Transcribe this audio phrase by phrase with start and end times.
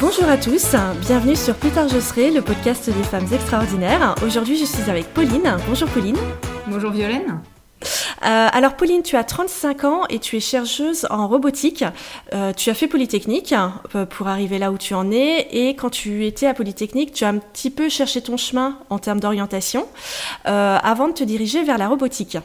[0.00, 4.14] Bonjour à tous, bienvenue sur Plus tard je serai, le podcast des femmes extraordinaires.
[4.24, 5.54] Aujourd'hui je suis avec Pauline.
[5.68, 6.16] Bonjour Pauline.
[6.68, 7.42] Bonjour Violaine.
[8.22, 11.84] Euh, alors Pauline, tu as 35 ans et tu es chercheuse en robotique.
[12.32, 13.54] Euh, tu as fait Polytechnique
[13.94, 17.24] euh, pour arriver là où tu en es et quand tu étais à Polytechnique, tu
[17.24, 19.86] as un petit peu cherché ton chemin en termes d'orientation
[20.44, 22.38] avant de te diriger vers la robotique.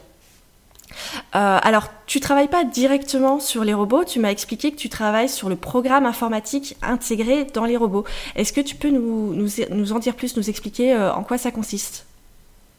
[1.34, 5.50] Alors, tu travailles pas directement sur les robots, tu m'as expliqué que tu travailles sur
[5.50, 8.06] le programme informatique intégré dans les robots.
[8.36, 12.06] Est-ce que tu peux nous, nous, en dire plus, nous expliquer en quoi ça consiste?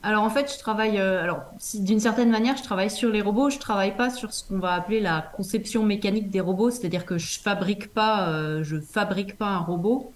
[0.07, 1.41] Alors en fait, je travaille, euh, alors
[1.74, 3.51] d'une certaine manière, je travaille sur les robots.
[3.51, 7.19] Je travaille pas sur ce qu'on va appeler la conception mécanique des robots, c'est-à-dire que
[7.19, 10.12] je fabrique pas, euh, je fabrique pas un robot.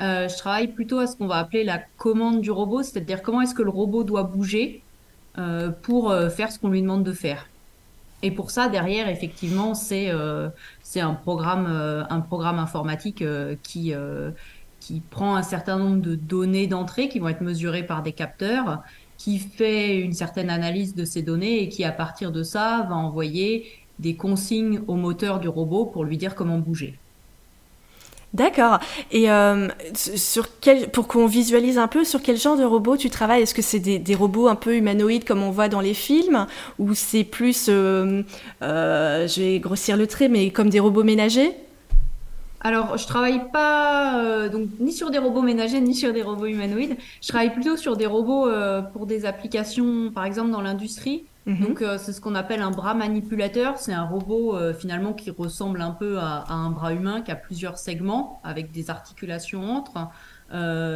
[0.00, 3.40] Euh, je travaille plutôt à ce qu'on va appeler la commande du robot, c'est-à-dire comment
[3.40, 4.82] est-ce que le robot doit bouger
[5.82, 7.46] pour faire ce qu'on lui demande de faire.
[8.22, 10.12] Et pour ça, derrière, effectivement, c'est
[11.22, 11.66] programme
[12.10, 13.24] un programme informatique
[13.62, 13.94] qui
[14.80, 18.82] qui prend un certain nombre de données d'entrée qui vont être mesurées par des capteurs
[19.18, 22.94] qui fait une certaine analyse de ces données et qui, à partir de ça, va
[22.94, 23.66] envoyer
[23.98, 27.00] des consignes au moteur du robot pour lui dire comment bouger.
[28.34, 28.78] D'accord.
[29.10, 33.08] Et euh, sur quel, pour qu'on visualise un peu, sur quel genre de robot tu
[33.08, 33.42] travailles?
[33.42, 36.46] Est-ce que c'est des, robots un peu humanoïdes comme on voit dans les films,
[36.78, 38.22] ou c'est plus, euh,
[38.62, 41.52] euh, je vais grossir le trait, mais comme des robots ménagers?
[42.60, 44.48] Alors, je travaille pas
[44.80, 46.96] ni sur des robots ménagers ni sur des robots humanoïdes.
[47.22, 48.48] Je travaille plutôt sur des robots
[48.92, 51.24] pour des applications, par exemple dans l'industrie.
[51.48, 51.66] Mhm.
[51.66, 53.78] Donc, euh, c'est ce qu'on appelle un bras manipulateur.
[53.78, 57.78] C'est un robot finalement qui ressemble un peu à, un bras humain, qui a plusieurs
[57.78, 60.08] segments avec des articulations entre.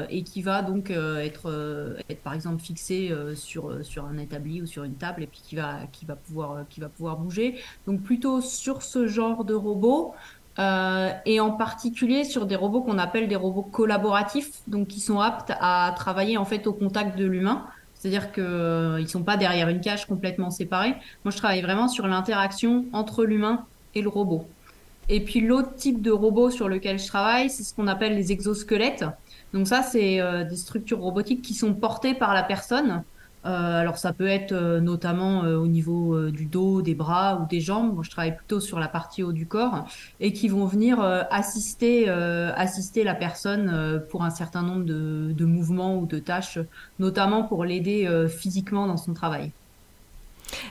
[0.09, 4.85] et qui va donc être, être par exemple fixé sur, sur un établi ou sur
[4.85, 7.59] une table et puis qui va, qui va, pouvoir, qui va pouvoir bouger.
[7.87, 10.15] Donc plutôt sur ce genre de robot.
[10.59, 15.19] Euh, et en particulier sur des robots qu'on appelle des robots collaboratifs, donc qui sont
[15.19, 17.65] aptes à travailler en fait au contact de l'humain.
[18.03, 20.97] C'est-à-dire qu'ils euh, ne sont pas derrière une cage complètement séparés.
[21.25, 23.65] Moi, je travaille vraiment sur l'interaction entre l'humain
[23.95, 24.45] et le robot.
[25.09, 28.33] Et puis l'autre type de robot sur lequel je travaille, c'est ce qu'on appelle les
[28.33, 29.05] exosquelettes.
[29.55, 33.05] Donc ça, c'est euh, des structures robotiques qui sont portées par la personne
[33.45, 37.61] alors ça peut être euh, notamment euh, au niveau du dos, des bras ou des
[37.61, 37.95] jambes.
[37.95, 39.87] Moi, je travaille plutôt sur la partie haut du corps
[40.21, 45.99] et qui vont venir assister, assister la personne pour un certain nombre de, de, mouvements
[45.99, 46.59] ou de tâches,
[46.99, 49.53] notamment pour l'aider physiquement dans son travail.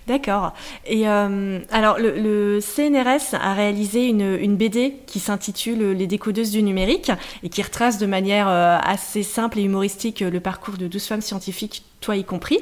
[0.07, 0.53] D'accord.
[0.85, 6.63] Et euh, alors, le, CNRS a réalisé une, une BD qui s'intitule Les décodeuses du
[6.63, 7.11] numérique
[7.43, 11.21] et qui retrace de manière euh, assez simple et humoristique le parcours de 12 femmes
[11.21, 12.59] scientifiques, toi y compris.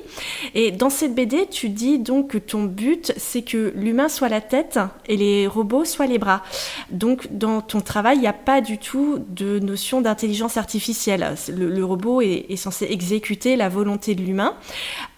[0.54, 4.42] Et dans cette BD, tu dis donc que ton but, c'est que l'humain soit la
[4.42, 6.44] tête et les robots soient les bras.
[6.92, 11.36] Donc, dans ton travail, il n'y a pas du tout de notion d'intelligence artificielle.
[11.56, 14.56] Le, robot est, censé exécuter la volonté de l'humain.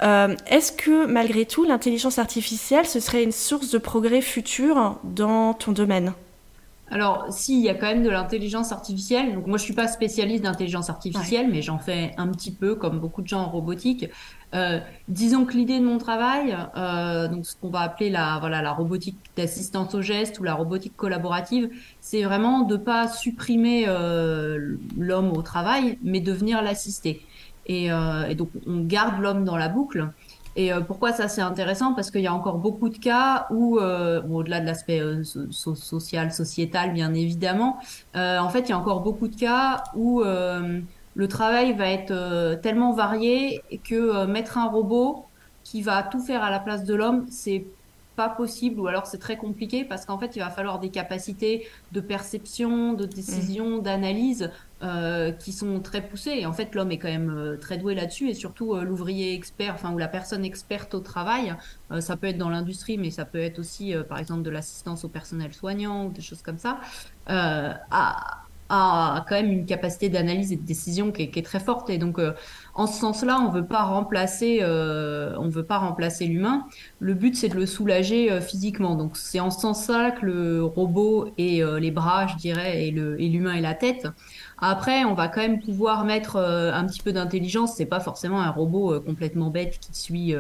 [0.04, 5.56] Euh, est-ce que, malgré tout, l'intelligence artificielle, ce serait une source de progrès futur dans
[5.56, 6.14] ton domaine?
[6.92, 9.34] Alors, si, il y a quand même de l'intelligence artificielle.
[9.34, 13.00] Donc, moi, je suis pas spécialiste d'intelligence artificielle, mais j'en fais un petit peu, comme
[13.00, 14.10] beaucoup de gens en robotique.
[14.54, 18.62] Euh, disons que l'idée de mon travail, euh, donc ce qu'on va appeler la voilà
[18.62, 21.70] la robotique d'assistance au geste ou la robotique collaborative,
[22.02, 27.22] c'est vraiment de pas supprimer euh, l'homme au travail, mais de venir l'assister.
[27.68, 30.10] Et, et, donc, on garde l'homme dans la boucle.
[30.56, 31.94] Et euh, pourquoi ça c'est intéressant?
[31.94, 36.32] Parce qu'il y a encore beaucoup de cas où, euh, au-delà de l'aspect euh, social,
[36.32, 37.80] sociétal bien évidemment,
[38.16, 42.94] en fait il y a encore beaucoup de cas où le travail va être tellement
[42.94, 45.26] varié que mettre un robot
[45.64, 47.66] qui va tout faire à la place de l'homme, c'est
[48.16, 51.68] pas possible ou alors c'est très compliqué parce qu'en fait il va falloir des capacités
[51.92, 53.82] de perception, de décision, mmh.
[53.82, 54.52] d'analyse
[54.84, 56.32] euh, qui sont très poussées.
[56.40, 59.36] Et en fait l'homme est quand même euh, très doué là-dessus et surtout euh, l'ouvrier
[59.36, 61.54] expert, enfin ou la personne experte au travail,
[62.00, 65.10] ça peut être dans l'industrie mais ça peut être aussi par exemple de l'assistance au
[65.10, 66.80] personnel soignant ou des choses comme ça.
[67.28, 68.38] à
[68.74, 71.90] a quand même une capacité d'analyse et de décision qui est, très forte.
[71.90, 72.22] Et donc,
[72.74, 76.66] en ce sens-là, on veut pas remplacer, on veut pas remplacer l'humain.
[77.02, 78.96] Le but, c'est de le soulager physiquement.
[78.96, 83.56] Donc, c'est en ce sens-là que le robot et les bras, je dirais, et l'humain
[83.56, 84.08] et, et la tête.
[84.62, 87.74] Après, on va quand même pouvoir mettre un petit peu d'intelligence.
[87.76, 90.36] C'est pas forcément un robot complètement bête qui suit,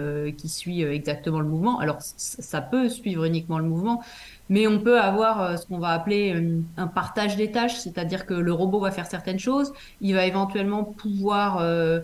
[0.45, 1.79] suit exactement le mouvement.
[1.79, 4.03] Alors, ça peut suivre uniquement le mouvement,
[4.51, 8.25] mais on peut avoir euh, ce qu'on va appeler euh, un partage des tâches, c'est-à-dire
[8.25, 9.71] que le robot va faire certaines choses,
[10.01, 12.01] il va éventuellement pouvoir euh,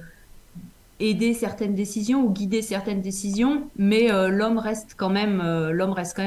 [1.02, 5.42] aider certaines décisions ou guider certaines décisions, mais l'homme reste quand même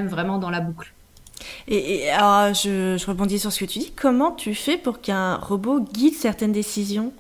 [0.09, 0.93] vraiment dans la boucle.
[1.69, 3.93] Et, alors, je, je, rebondis sur ce que tu dis.
[3.95, 7.13] Comment tu fais pour qu'un robot guide certaines décisions?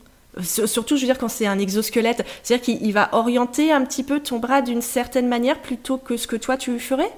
[0.42, 4.20] Surtout, je veux dire, quand c'est un exosquelette, c'est-à-dire qu'il va orienter un petit peu
[4.20, 7.10] ton bras d'une certaine manière plutôt que ce que toi tu ferais?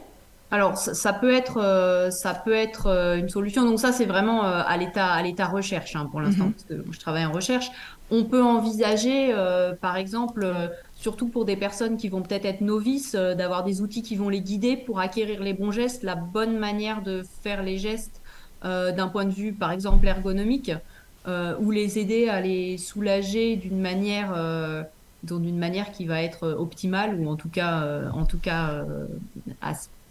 [0.53, 3.65] Alors ça, peut être euh, ça peut être euh, une solution.
[3.65, 6.53] Donc ça c'est vraiment euh, à l'état à l'état recherche hein, pour l'instant mhm.
[6.53, 7.71] parce que je travaille en recherche.
[8.11, 9.35] On peut envisager
[9.81, 10.47] par exemple
[11.03, 14.41] surtout pour des personnes qui vont peut-être être novices d'avoir des outils qui vont les
[14.41, 18.21] guider pour acquérir les bons gestes, la bonne manière de faire les gestes
[18.63, 20.71] d'un point de vue par exemple ergonomique
[21.27, 24.33] ou les aider à les soulager d'une manière
[25.25, 28.85] d'une manière qui va être optimale ou en tout cas en tout cas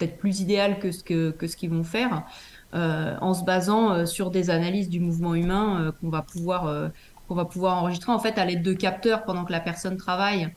[0.01, 2.23] peut-être plus idéal que ce que, que ce qu'ils vont faire,
[2.73, 6.91] euh, en se basant euh, sur des analyses du mouvement humain euh, qu'on va pouvoir
[7.27, 10.49] qu'on va pouvoir enregistrer en fait à l'aide de capteurs pendant que la personne travaille.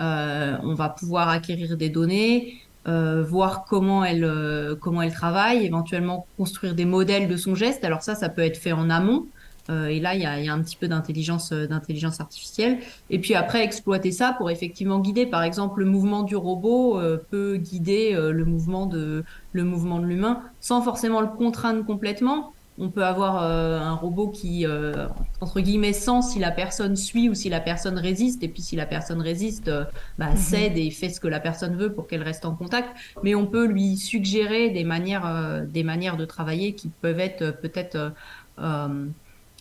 [0.00, 6.86] On va pouvoir acquérir des données, voir comment elle comment elle travaille, éventuellement construire des
[6.86, 7.84] modèles de son geste.
[7.84, 9.26] Alors ça, ça peut être fait en amont.
[9.70, 12.78] Euh, et là, il y a, y a, un petit peu d'intelligence, euh, d'intelligence artificielle.
[13.08, 15.26] Et puis après, exploiter ça pour effectivement guider.
[15.26, 20.06] Par exemple, le mouvement du robot euh, peut guider le mouvement de le mouvement de
[20.06, 22.52] l'humain sans forcément le contraindre complètement.
[22.80, 24.66] On peut avoir un robot qui,
[25.40, 28.42] entre guillemets, sent si la personne suit ou si la personne résiste.
[28.42, 29.70] Et puis si la personne résiste,
[30.18, 30.36] bah, mhm.
[30.36, 32.88] cède et fait ce que la personne veut pour qu'elle reste en contact.
[33.22, 38.12] Mais on peut lui suggérer des manières, des manières de travailler qui peuvent être peut-être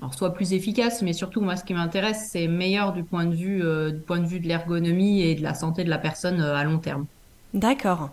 [0.01, 3.35] alors soit plus efficace, mais surtout moi ce qui m'intéresse c'est meilleur du point de
[3.35, 6.39] vue euh, du point de vue de l'ergonomie et de la santé de la personne
[6.39, 7.05] euh, à long terme.
[7.53, 8.09] D'accord.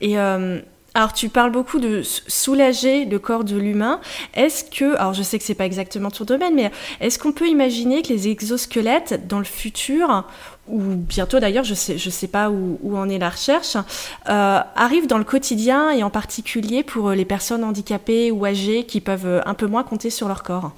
[0.00, 0.60] Et euh,
[0.96, 4.00] alors tu parles beaucoup de soulager le corps de l'humain.
[4.32, 6.70] Est-ce que, alors je sais que c'est pas exactement ton domaine, mais
[7.02, 10.24] est-ce qu'on peut imaginer que les exosquelettes dans le futur
[10.68, 13.76] ou bientôt d'ailleurs, je sais, sais pas où, où en est la recherche,
[14.24, 19.42] arrivent dans le quotidien et en particulier pour les personnes handicapées ou âgées qui peuvent
[19.44, 20.72] un peu moins compter sur leur corps?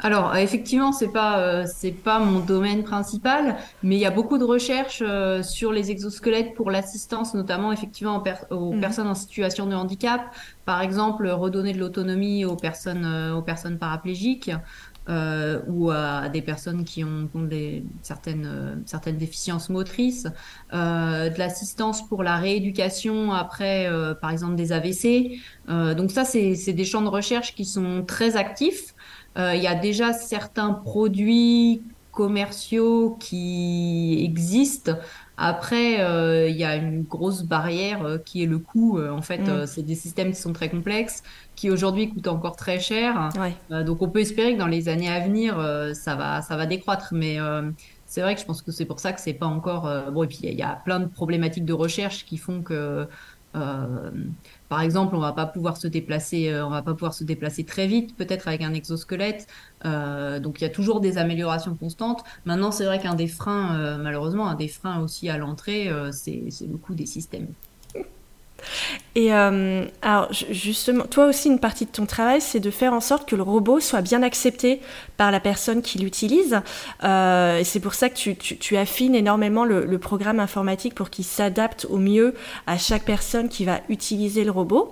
[0.00, 4.10] Alors euh, effectivement, c'est pas euh, c'est pas mon domaine principal, mais il y a
[4.10, 8.80] beaucoup de recherches euh, sur les exosquelettes pour l'assistance, notamment effectivement aux mhm.
[8.80, 10.20] personnes en situation de handicap.
[10.64, 13.06] Par exemple, redonner de l'autonomie aux personnes
[13.36, 14.50] aux personnes paraplégiques.
[15.68, 20.26] ou à des personnes qui ont, des, certaines, certaines déficiences motrices,
[20.72, 23.86] de l'assistance pour la rééducation après,
[24.22, 25.38] par exemple, des AVC.
[25.68, 28.93] donc ça, c'est des champs de recherche qui sont très actifs.
[29.36, 31.82] Euh, il y a déjà certains produits
[32.12, 34.92] commerciaux qui existent.
[35.36, 39.00] Après, euh, il y a une grosse barrière euh, qui est le coût.
[39.00, 39.66] en fait, mm.
[39.66, 41.24] c'est des systèmes qui sont très complexes,
[41.56, 43.30] qui aujourd'hui coûtent encore très cher.
[43.70, 45.56] donc, on peut espérer que dans les années à venir,
[45.94, 47.08] ça va, ça va décroître.
[47.12, 47.38] Mais
[48.06, 49.90] c'est vrai que je pense que c'est pour ça que c'est pas encore.
[50.12, 53.08] bon, et puis il y, a plein de problématiques de recherche qui font que
[53.56, 54.10] euh,
[54.68, 57.64] par exemple, on va pas pouvoir se déplacer, euh, on va pas pouvoir se déplacer
[57.64, 59.46] très vite, peut-être avec un exosquelette.
[59.84, 62.24] Euh, donc il y a toujours des améliorations constantes.
[62.44, 66.76] Maintenant, c'est vrai qu'un des freins, malheureusement, un des freins aussi à l'entrée, c'est le
[66.76, 67.48] coût des systèmes.
[69.16, 73.00] Et euh, alors justement, toi aussi, une partie de ton travail, c'est de faire en
[73.00, 74.80] sorte que le robot soit bien accepté
[75.16, 76.60] par la personne qui l'utilise.
[77.04, 81.86] Euh, et c'est pour ça que tu, affines énormément le, programme informatique pour qu'il s'adapte
[81.88, 82.34] au mieux
[82.66, 84.90] à chaque personne qui va utiliser le robot.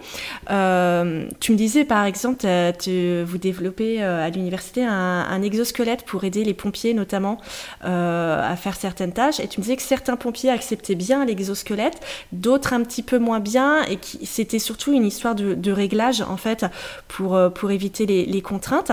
[0.51, 6.55] Euh, tu me disais par exemple, vous développez à l'université un, exosquelette pour aider les
[6.55, 7.39] pompiers notamment
[7.83, 9.41] à faire certaines tâches.
[9.41, 12.01] Et tu me disais que certains pompiers acceptaient bien l'exosquelette,
[12.31, 16.37] d'autres un petit peu moins bien et qui c'était surtout une histoire de, réglage en
[16.37, 16.67] fait
[17.09, 18.93] pour, euh, pour éviter les, contraintes.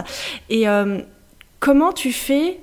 [0.50, 1.00] Et euh,
[1.60, 2.60] comment tu fais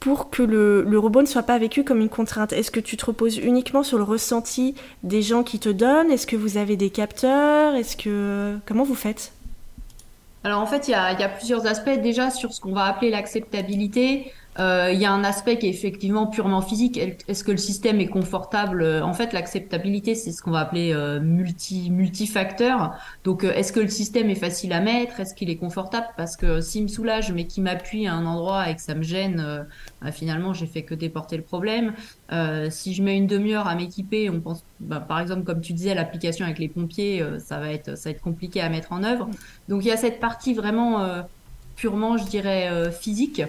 [0.00, 2.52] pour que le, robot ne soit pas vécu comme une contrainte?
[2.52, 6.10] Est-ce que tu te reposes uniquement sur le ressenti des gens qui te donnent?
[6.10, 7.74] Est-ce que vous avez des capteurs?
[7.74, 9.32] Est-ce que comment vous faites?
[10.44, 11.98] Alors en fait, il y a, plusieurs aspects.
[12.02, 14.30] Déjà sur ce qu'on va appeler l'acceptabilité.
[14.58, 16.98] Euh, il y a un aspect qui est effectivement purement physique.
[16.98, 18.84] Est-ce que le système est confortable?
[19.02, 22.94] En fait, l'acceptabilité, c'est ce qu'on va appeler euh, multi multifacteur.
[23.24, 25.18] Donc, euh, est-ce que le système est facile à mettre?
[25.20, 26.06] Est-ce qu'il est confortable?
[26.16, 29.02] Parce que s'il me soulage, mais qu'il m'appuie à un endroit et que ça me
[29.02, 29.66] gêne,
[30.00, 31.94] bah, finalement, j'ai fait que déporter le problème.
[32.70, 35.94] si je mets une demi-heure à m'équiper, on pense, bah, par exemple, comme tu disais,
[35.94, 39.28] l'application avec les pompiers, ça va être ça va être compliqué à mettre en œuvre.
[39.68, 41.24] Donc, il y a cette partie vraiment
[41.76, 43.42] purement, je dirais, physique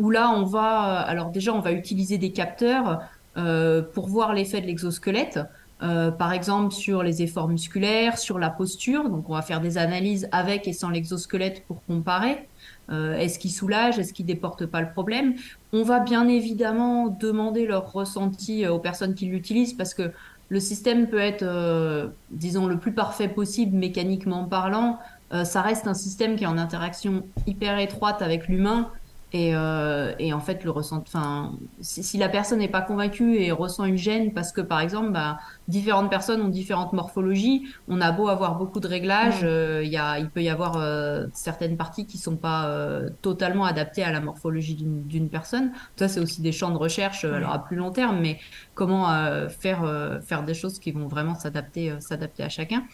[0.00, 3.02] où là, on va, alors déjà, on va utiliser des capteurs
[3.36, 5.38] euh, pour voir l'effet de l'exosquelette.
[5.82, 9.08] Euh, par exemple sur les efforts musculaires, sur la posture.
[9.08, 12.48] Donc on va faire des analyses avec et sans l'exosquelette pour comparer.
[12.90, 15.34] Euh, est-ce qu'il soulage Est-ce qu'il déporte pas le problème
[15.72, 20.12] On va bien évidemment demander leur ressenti aux personnes qui l'utilisent parce que
[20.50, 24.98] le système peut être, disons, le plus parfait possible mécaniquement parlant.
[25.44, 28.90] ça reste un système qui est en interaction hyper étroite avec l'humain
[29.32, 33.36] et, euh, et, en fait, le ressent, enfin, si, si, la personne n'est pas convaincue
[33.36, 38.00] et ressent une gêne parce que, par exemple, bah, différentes personnes ont différentes morphologies, on
[38.00, 41.26] a beau avoir beaucoup de réglages, euh, il y a, il peut y avoir euh,
[41.32, 45.70] certaines parties qui sont pas euh, totalement adaptées à la morphologie d'une personne.
[45.94, 48.38] Ça, c'est aussi des champs de recherche, alors à plus long terme, mais
[48.74, 49.06] comment
[49.48, 52.84] faire faire des choses qui vont vraiment s'adapter s'adapter à chacun.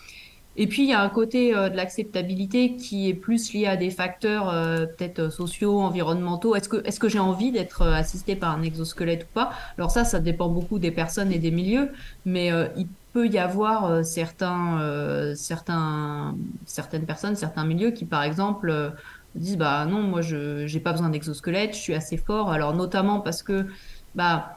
[0.59, 3.77] Et puis, il y a un côté euh, de l'acceptabilité qui est plus lié à
[3.77, 6.55] des facteurs euh, peut-être euh, sociaux, environnementaux.
[6.55, 9.53] Est-ce que, est-ce que j'ai envie d'être assisté par un exosquelette ou pas?
[9.77, 11.91] Alors ça, ça dépend beaucoup des personnes et des milieux,
[12.25, 16.35] mais il peut y avoir certains, certains,
[16.67, 18.93] certaines personnes, certains milieux qui, par exemple,
[19.35, 22.51] disent bah non, moi je j'ai pas besoin d'exosquelette, je suis assez fort.
[22.51, 23.67] Alors notamment parce que
[24.15, 24.56] bah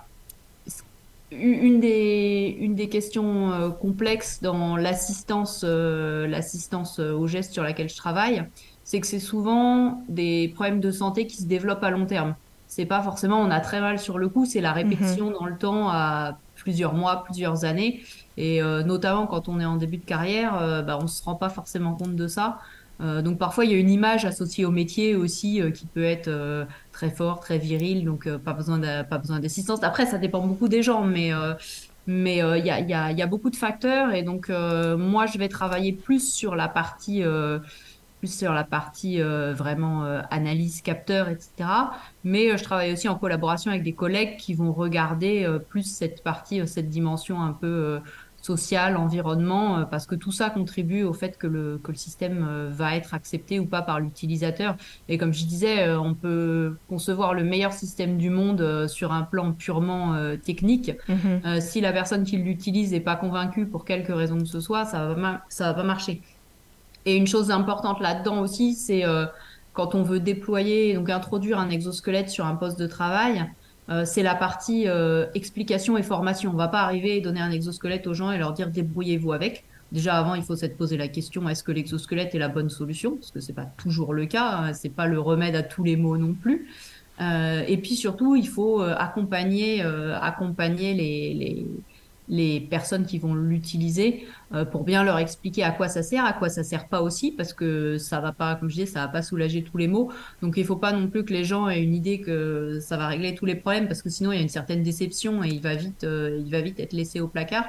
[1.32, 7.64] une des, une des questions euh, complexes dans l'assistance euh, l'assistance euh, aux gestes sur
[7.64, 8.44] laquelle je travaille,
[8.84, 12.36] c'est que c'est souvent des problèmes de santé qui se développent à long terme.
[12.68, 15.34] C'est pas forcément on a très mal sur le coup, c'est la répétition mhm.
[15.34, 18.02] dans le temps à plusieurs mois, plusieurs années.
[18.38, 21.94] Et notamment quand on est en début de carrière, bah, on se rend pas forcément
[21.94, 22.60] compte de ça.
[23.02, 26.04] Euh, donc parfois il y a une image associée au métier aussi euh, qui peut
[26.04, 29.84] être euh, très fort, très viril, donc pas besoin pas besoin d'assistance.
[29.84, 31.32] Après ça dépend beaucoup des gens, mais
[32.08, 35.48] mais il y a, y, y, a, beaucoup de facteurs et donc moi je vais
[35.48, 37.24] travailler plus sur la partie
[38.20, 41.70] plus sur la partie vraiment analyse capteur etc.
[42.24, 46.68] Mais je travaille aussi en collaboration avec des collègues qui vont regarder plus cette partie
[46.68, 48.00] cette dimension un peu
[48.50, 52.48] social, environnement, euh, parce que tout ça contribue au fait que le, que le système
[52.50, 54.76] euh, va être accepté ou pas par l'utilisateur.
[55.08, 59.22] Et comme je disais, euh, on peut concevoir le meilleur système du monde sur un
[59.22, 60.92] plan purement technique.
[61.08, 61.62] Mhm.
[61.62, 65.14] si la personne qui l'utilise n'est pas convaincue pour quelque raison que ce soit, ça
[65.14, 66.22] va, ça va pas marcher.
[67.06, 69.04] Et une chose importante là-dedans aussi, c'est
[69.74, 73.46] quand on veut déployer, donc introduire un exosquelette sur un poste de travail,
[73.90, 76.52] euh, c'est la partie euh, explication et formation.
[76.52, 79.64] On va pas arriver et donner un exosquelette aux gens et leur dire débrouillez-vous avec.
[79.92, 83.16] Déjà avant, il faut s'être posé la question est-ce que l'exosquelette est la bonne solution?
[83.16, 84.52] Parce que c'est pas toujours le cas.
[84.52, 84.74] Hein.
[84.74, 86.68] C'est pas le remède à tous les maux non plus.
[87.20, 91.66] Euh, et puis surtout, il faut accompagner, accompagner les,
[92.30, 94.28] les personnes qui vont l'utiliser
[94.72, 97.54] pour bien leur expliquer à quoi ça sert, à quoi ça sert pas aussi, parce
[97.54, 100.12] que ça va pas, comme je disais, ça va pas soulager tous les maux.
[100.42, 103.08] Donc il faut pas non plus que les gens aient une idée que ça va
[103.08, 105.62] régler tous les problèmes, parce que sinon il y a une certaine déception et il
[105.62, 107.66] va vite, euh, il va vite être laissé au placard.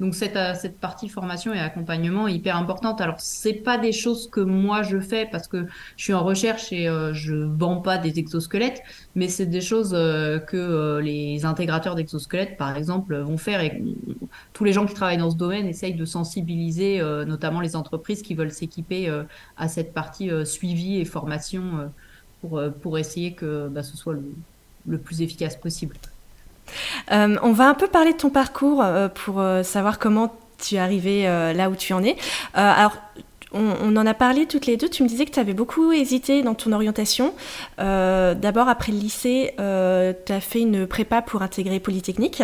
[0.00, 3.00] Donc cette, euh, cette partie formation et accompagnement est hyper importante.
[3.00, 6.72] Alors c'est pas des choses que moi je fais parce que je suis en recherche
[6.72, 8.82] et je vends pas des exosquelettes,
[9.14, 13.82] mais c'est des choses que les intégrateurs d'exosquelettes, par exemple, vont faire et
[14.52, 18.22] tous les gens qui travaillent dans ce domaine essayent de sensibiliser, euh, notamment les entreprises
[18.22, 19.24] qui veulent s'équiper euh,
[19.56, 21.90] à cette partie euh, suivi et formation
[22.40, 24.14] pour, pour essayer que bah, ce soit
[24.86, 25.96] le, plus efficace possible.
[27.10, 31.70] on va un peu parler de ton parcours pour savoir comment tu es arrivé là
[31.70, 32.16] où tu en es.
[32.52, 32.96] alors,
[33.54, 34.88] on, en a parlé toutes les deux.
[34.88, 37.34] Tu me disais que tu avais beaucoup hésité dans ton orientation.
[37.78, 42.42] Euh, d'abord, après le lycée, euh, tu as fait une prépa pour intégrer Polytechnique.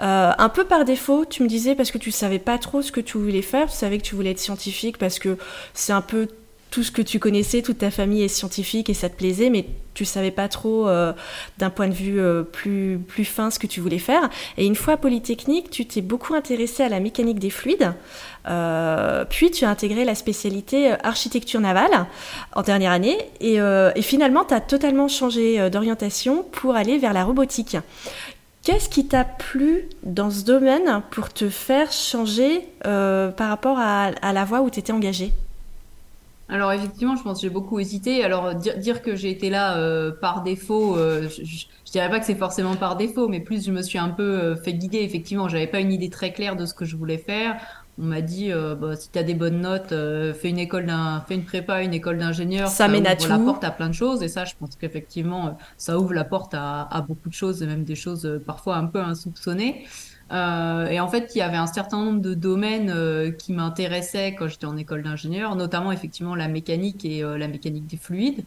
[0.00, 2.92] Euh, un peu par défaut, tu me disais, parce que tu savais pas trop ce
[2.92, 3.68] que tu voulais faire.
[3.68, 5.36] Tu savais que tu voulais être scientifique parce que
[5.74, 6.28] c'est un peu
[6.74, 9.64] tout ce que tu connaissais, toute ta famille est scientifique et ça te plaisait, mais
[9.94, 11.12] tu savais pas trop euh,
[11.58, 14.28] d'un point de vue euh, plus, fin ce que tu voulais faire.
[14.58, 17.92] Et une fois Polytechnique, tu t'es beaucoup intéressé à la mécanique des fluides,
[18.48, 22.06] euh, puis tu as intégré la spécialité architecture navale
[22.56, 27.22] en dernière année, et, et finalement tu as totalement changé d'orientation pour aller vers la
[27.22, 27.76] robotique.
[28.64, 34.32] Qu'est-ce qui t'a plu dans ce domaine pour te faire changer par rapport à, à
[34.32, 35.32] la voie où tu étais engagée?
[36.54, 38.22] Alors effectivement, je pense que j'ai beaucoup hésité.
[38.22, 42.26] Alors dire, que j'ai été là euh, par défaut, euh, je, je, dirais pas que
[42.26, 44.98] c'est forcément par défaut, mais plus je me suis un peu euh, fait guider.
[44.98, 47.60] Effectivement, j'avais pas une idée très claire de ce que je voulais faire.
[47.98, 51.34] On m'a dit bah, si tu as des bonnes notes, fais une école d'un, fais
[51.34, 52.68] une prépa, une école d'ingénieur.
[52.68, 54.22] Ça, ça ouvre la porte à plein de choses.
[54.22, 57.66] Et ça, je pense qu'effectivement, ça ouvre la porte à, à, beaucoup de choses, et
[57.66, 59.86] même des choses parfois un peu insoupçonnées.
[60.32, 64.34] Euh, et en fait, il y avait un certain nombre de domaines euh, qui m'intéressaient
[64.34, 68.44] quand j'étais en école d'ingénieur, notamment effectivement la mécanique et euh, la mécanique des fluides.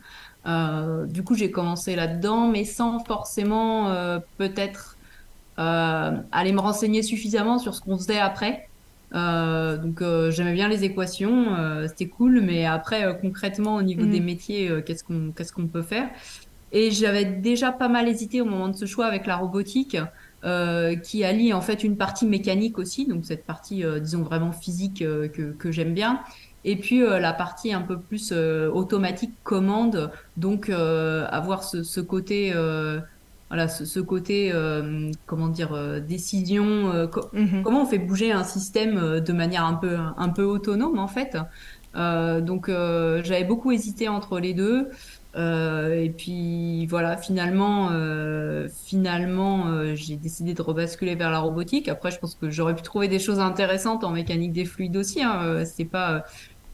[1.07, 3.91] du coup, j'ai commencé là-dedans, mais sans forcément
[4.37, 4.97] peut-être
[5.57, 8.69] aller me renseigner suffisamment sur ce qu'on faisait après.
[9.11, 11.47] donc j'aimais bien les équations,
[11.87, 14.23] c'était cool, mais après concrètement au niveau des mm.
[14.23, 16.07] métiers, qu'est-ce qu'on qu'est-ce qu'on peut faire?
[16.71, 19.97] Et j'avais déjà pas mal hésité au moment de ce choix avec la robotique.
[21.03, 25.51] Qui allie en fait une partie mécanique aussi, donc cette partie, disons, vraiment physique que,
[25.51, 26.21] que j'aime bien,
[26.63, 32.53] et puis la partie un peu plus automatique, commande, donc avoir ce, ce côté
[33.49, 37.63] voilà ce, côté euh, comment dire euh, décision euh, mhm.
[37.63, 41.37] comment on fait bouger un système de manière un peu un peu autonome en fait
[41.95, 44.89] donc j'avais beaucoup hésité entre les deux
[45.37, 47.91] et puis voilà finalement
[48.85, 53.07] finalement j'ai décidé de rebasculer vers la robotique après je pense que j'aurais pu trouver
[53.07, 55.63] des choses intéressantes en mécanique des fluides aussi hein.
[55.65, 56.25] c'est pas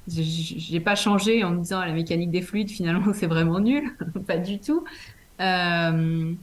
[0.07, 3.83] j'ai pas changé en me disant la mécanique des fluides finalement c'est vraiment nul
[4.27, 4.83] pas du tout
[5.41, 6.33] euh,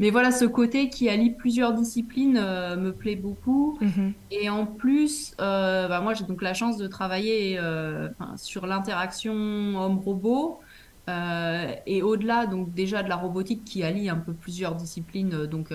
[0.00, 3.78] mais voilà, ce côté qui allie plusieurs disciplines euh, me plaît beaucoup.
[3.80, 4.12] Mhm.
[4.30, 9.32] Et en plus, euh, bah, moi j'ai donc la chance de travailler euh, sur l'interaction
[9.32, 10.60] homme-robot.
[11.08, 15.72] Et au-delà, donc déjà de la robotique qui allie un peu plusieurs disciplines, donc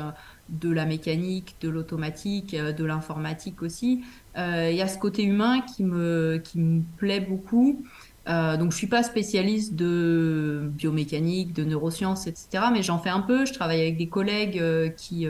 [0.49, 4.03] de la mécanique, de l'automatique, de l'informatique aussi,
[4.35, 7.83] il y a ce côté humain qui me, qui me plaît beaucoup.
[8.29, 12.65] Euh, donc, je suis pas spécialiste de biomécanique, de neurosciences, etc.
[12.71, 13.45] Mais j'en fais un peu.
[13.45, 15.27] Je travaille avec des collègues euh, euh, qui,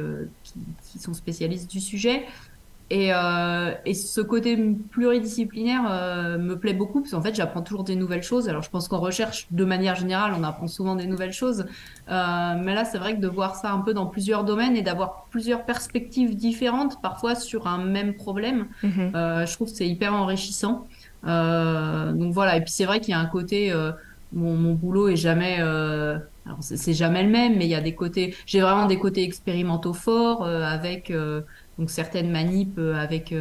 [0.91, 2.25] qui, sont spécialistes du sujet.
[2.91, 4.57] Et, euh, et ce côté
[4.89, 5.83] pluridisciplinaire
[6.39, 8.49] me plaît beaucoup parce qu'en fait, j'apprends toujours des nouvelles choses.
[8.49, 11.65] Alors, je pense qu'en recherche, de manière générale, on apprend souvent des nouvelles choses.
[12.07, 15.27] mais là, c'est vrai que de voir ça un peu dans plusieurs domaines et d'avoir
[15.29, 19.11] plusieurs perspectives différentes, parfois sur un même problème, mhm.
[19.13, 20.87] je trouve que c'est hyper enrichissant.
[21.25, 23.91] Euh, donc voilà, et puis c'est vrai qu'il y a un côté, euh,
[24.33, 27.81] mon, mon, boulot est jamais, euh, alors c'est jamais le même, mais il y a
[27.81, 31.11] des côtés, j'ai vraiment des côtés expérimentaux forts avec
[31.79, 33.33] donc certaines manips avec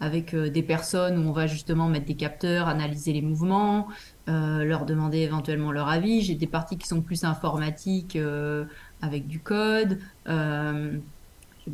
[0.00, 3.88] avec des personnes où on va justement mettre des capteurs, analyser les mouvements,
[4.28, 6.22] euh, leur demander éventuellement leur avis.
[6.22, 8.64] J'ai des parties qui sont plus informatiques euh,
[9.02, 9.98] avec du code.
[10.28, 10.92] Euh,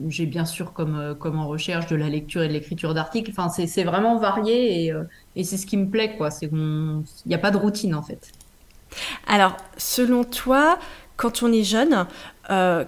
[0.08, 3.30] j'ai bien sûr comme, euh, comme en recherche de la lecture et de l'écriture d'articles.
[3.30, 5.04] Enfin, c'est vraiment varié et, euh,
[5.36, 6.30] c'est ce qui me plaît, quoi.
[6.30, 8.32] C'est n'y a pas de routine, en fait.
[9.26, 10.78] Alors, selon toi,
[11.16, 12.06] quand on est jeune,
[12.50, 12.84] euh,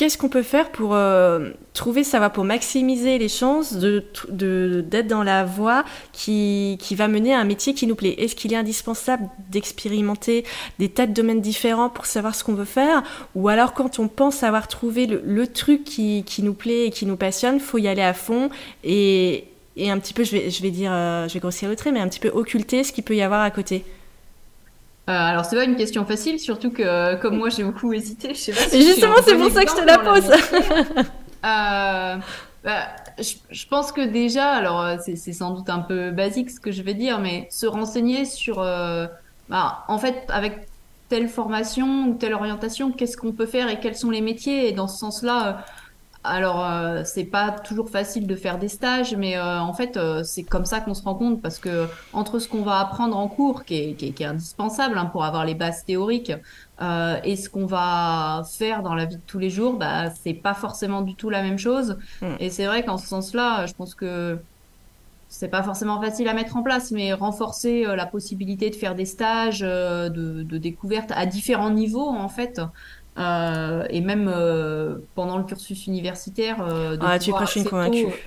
[0.00, 5.08] Qu'est-ce qu'on peut faire pour euh, trouver ça va pour maximiser les chances de d'être
[5.08, 8.14] dans la voie qui, qui, va mener à un métier qui nous plaît?
[8.16, 10.46] Est-ce qu'il est indispensable d'expérimenter
[10.78, 13.02] des tas de domaines différents pour savoir ce qu'on veut faire?
[13.34, 16.90] Ou alors quand on pense avoir trouvé le, le truc qui, qui, nous plaît et
[16.90, 18.48] qui nous passionne, faut y aller à fond
[18.82, 21.76] et, et un petit peu, je vais, je vais dire, euh, je vais grossir le
[21.76, 23.84] trait, mais un petit peu occulter ce qu'il peut y avoir à côté
[25.10, 28.28] euh, alors c'est pas une question facile, surtout que euh, comme moi j'ai beaucoup hésité,
[28.32, 30.30] je sais pas si Justement, c'est pour ça que je te la pose.
[31.44, 32.16] euh,
[32.62, 32.86] bah,
[33.18, 36.70] je, je, pense que déjà, alors euh, c'est sans doute un peu basique ce que
[36.70, 38.58] je vais dire, mais se renseigner sur,
[39.48, 40.68] bah, en fait, avec
[41.08, 44.68] telle formation ou telle orientation, qu'est-ce qu'on peut faire et quels sont les métiers.
[44.68, 45.64] Et dans ce sens-là,
[46.22, 50.22] alors, euh, c'est pas toujours facile de faire des stages, mais euh, en fait, euh,
[50.22, 53.26] c'est comme ça qu'on se rend compte parce que entre ce qu'on va apprendre en
[53.26, 56.32] cours, qui est, qui est, indispensable hein, pour avoir les bases théoriques,
[57.24, 60.54] et ce qu'on va faire dans la vie de tous les jours, bah, c'est pas
[60.54, 61.98] forcément du tout la même chose.
[62.22, 62.26] Mm.
[62.38, 64.38] Et c'est vrai qu'en ce sens-là, je pense que
[65.28, 69.04] c'est pas forcément facile à mettre en place, mais renforcer la possibilité de faire des
[69.04, 72.60] stages de, de découverte à différents niveaux, en fait.
[73.18, 77.76] Euh, et même euh, pendant le cursus universitaire, euh, de ah, tu assez, tôt,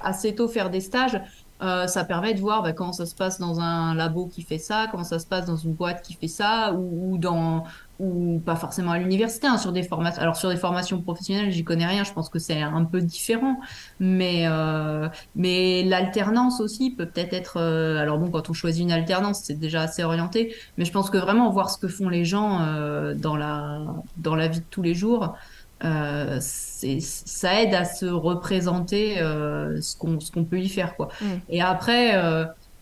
[0.02, 1.19] assez, tôt, faire des stages,
[1.62, 4.88] ça permet de voir bah, comment ça se passe dans un labo qui fait ça,
[4.91, 7.63] comment ça se passe dans une boîte qui fait ça, ou, ou dans
[8.04, 10.22] ou pas forcément à l'université, hein, sur des formations.
[10.22, 12.04] Alors sur des formations professionnelles, j'y connais rien.
[12.04, 13.60] Je pense que c'est un peu différent,
[14.00, 17.58] mais euh, mais l'alternance aussi peut peut-être être.
[17.58, 21.10] Euh, alors bon, quand on choisit une alternance, c'est déjà assez orienté, mais je pense
[21.10, 23.82] que vraiment voir ce que font les gens euh, dans la
[24.18, 25.36] dans la vie de tous les jours,
[25.82, 31.10] ça aide à se représenter ce qu'on ce qu'on peut y faire quoi.
[31.22, 31.26] Mm.
[31.50, 32.13] Et après,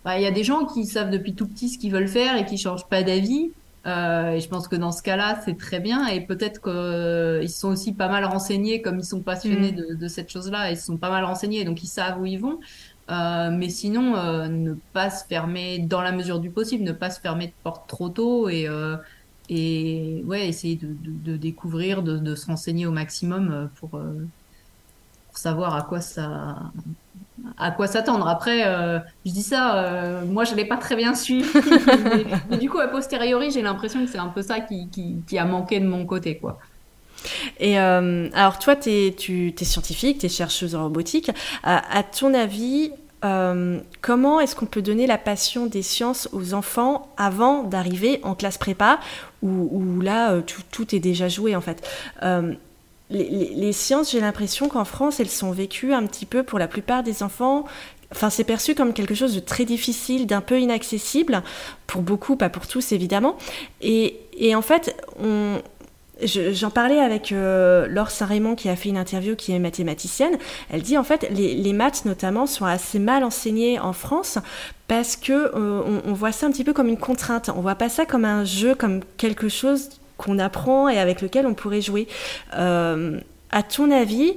[0.04, 2.36] bah, il y a des gens qui savent depuis tout petit ce qu'ils veulent faire
[2.36, 3.52] et qui changent pas d'avis.
[3.88, 6.08] Euh, et je pense que dans ce cas-là, c'est très bien.
[6.08, 9.76] Et peut-être qu'ils euh, sont aussi pas mal renseignés, comme ils sont passionnés mm.
[9.76, 12.60] de, de, cette chose-là, ils sont pas mal renseignés, donc ils savent où ils vont.
[13.10, 17.10] Euh, mais sinon, euh, ne pas se fermer, dans la mesure du possible, ne pas
[17.10, 18.96] se fermer de porte trop tôt et, euh,
[19.50, 24.02] et ouais, essayer de, de, de découvrir, de, de, se renseigner au maximum pour, pour
[25.42, 26.56] savoir à quoi ça,
[27.58, 28.28] à quoi s'attendre.
[28.28, 31.44] Après, euh, je dis ça, euh, moi je l'ai pas très bien su.
[32.50, 34.88] mais, du coup, a posteriori, j'ai l'impression que c'est un peu ça qui,
[35.28, 36.60] qui, a manqué de mon côté, quoi.
[37.60, 41.32] Et euh, alors toi, es, tu es scientifique, tu es chercheuse en robotique.
[41.64, 42.92] à ton avis,
[44.02, 48.60] comment est-ce qu'on peut donner la passion des sciences aux enfants avant d'arriver en classe
[48.60, 49.00] prépa,
[49.42, 51.88] où, où là, tout, tout, est déjà joué en fait?
[53.12, 57.04] Les, sciences, j'ai l'impression qu'en France, elles sont vécues un petit peu pour la plupart
[57.04, 57.66] des enfants.
[58.12, 61.44] Enfin, c'est perçu comme quelque chose de très difficile, d'un peu inaccessible,
[61.88, 63.38] pour beaucoup, pas pour tous évidemment.
[63.82, 64.16] Et,
[64.56, 64.96] en fait,
[66.24, 70.38] J'en parlais avec euh, Laure Saint-Raymond qui a fait une interview, qui est mathématicienne.
[70.70, 74.38] Elle dit en fait les, maths notamment sont assez mal enseignées en France
[74.88, 77.50] parce que euh, on, voit ça un petit peu comme une contrainte.
[77.56, 79.90] On voit pas ça comme un jeu, comme quelque chose
[80.22, 82.08] qu'on apprend et avec lequel on pourrait jouer.
[82.56, 83.20] Euh,
[83.52, 84.36] à ton avis,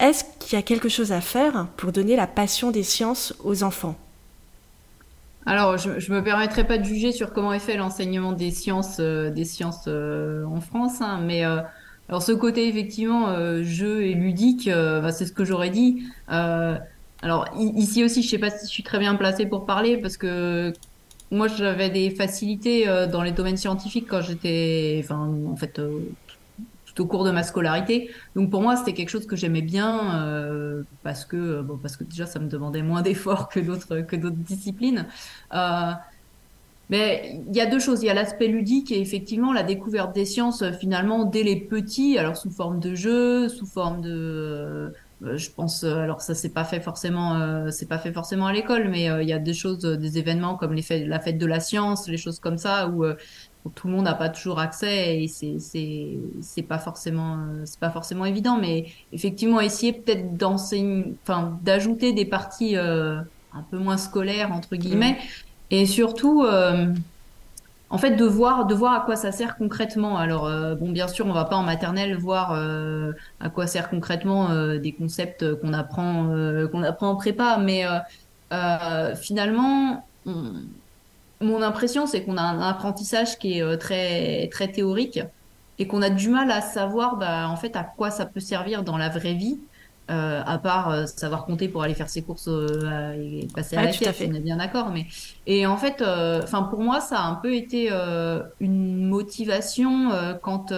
[0.00, 3.62] est-ce qu'il y a quelque chose à faire pour donner la passion des sciences aux
[3.62, 3.96] enfants?
[5.44, 8.98] Alors, je, ne me permettrai pas de juger sur comment est fait l'enseignement des sciences,
[9.00, 11.58] euh, des sciences euh, en France, hein, mais euh,
[12.08, 16.02] alors ce côté effectivement jeu et ludique, bah, c'est ce que j'aurais dit.
[16.28, 20.16] alors ici aussi, je sais pas si je suis très bien placée pour parler parce
[20.16, 20.72] que
[21.32, 25.80] moi j'avais des facilités dans les domaines scientifiques quand j'étais, enfin en fait
[27.00, 28.10] au cours de ma scolarité.
[28.36, 32.04] Donc pour moi, c'était quelque chose que j'aimais bien euh, parce que bon, parce que
[32.04, 35.06] déjà ça me demandait moins d'efforts que d'autres que d'autres disciplines.
[35.54, 35.92] Euh,
[36.90, 38.02] mais il y a deux choses.
[38.02, 42.18] Il y a l'aspect ludique et effectivement la découverte des sciences finalement dès les petits,
[42.18, 44.90] alors sous forme de jeu, sous forme de euh,
[45.34, 49.04] je pense alors ça c'est pas fait forcément c'est pas fait forcément à l'école mais
[49.22, 52.08] il y a des choses des événements comme les fêtes, la fête de la science
[52.08, 53.04] les choses comme ça où
[53.70, 57.78] tout le monde n'a pas toujours accès et c'est c'est c'est pas forcément euh, c'est
[57.78, 58.58] pas forcément évident.
[58.58, 63.20] Mais effectivement essayer peut-être d'enseigner enfin d'ajouter des parties euh,
[63.52, 65.18] un peu moins scolaires entre guillemets
[65.70, 66.92] et surtout euh,
[67.92, 71.26] en fait de voir de voir à quoi ça sert concrètement alors bon bien sûr
[71.26, 72.52] on va pas en maternelle voir
[73.40, 76.26] à quoi sert concrètement des concepts qu'on apprend
[76.72, 77.84] qu'on apprend en prépa mais
[79.14, 80.54] finalement on,
[81.42, 85.20] mon impression, c'est qu'on a un apprentissage qui est euh, très, très théorique
[85.78, 88.84] et qu'on a du mal à savoir bah, en fait à quoi ça peut servir
[88.84, 89.58] dans la vraie vie.
[90.10, 93.92] Euh, à part euh, savoir compter pour aller faire ses courses et passer à la
[93.92, 94.90] caisse, on est bien d'accord.
[94.90, 95.06] Mais
[95.46, 96.02] et en fait,
[96.42, 97.90] enfin pour moi, ça a un peu été
[98.60, 100.10] une motivation
[100.42, 100.72] quand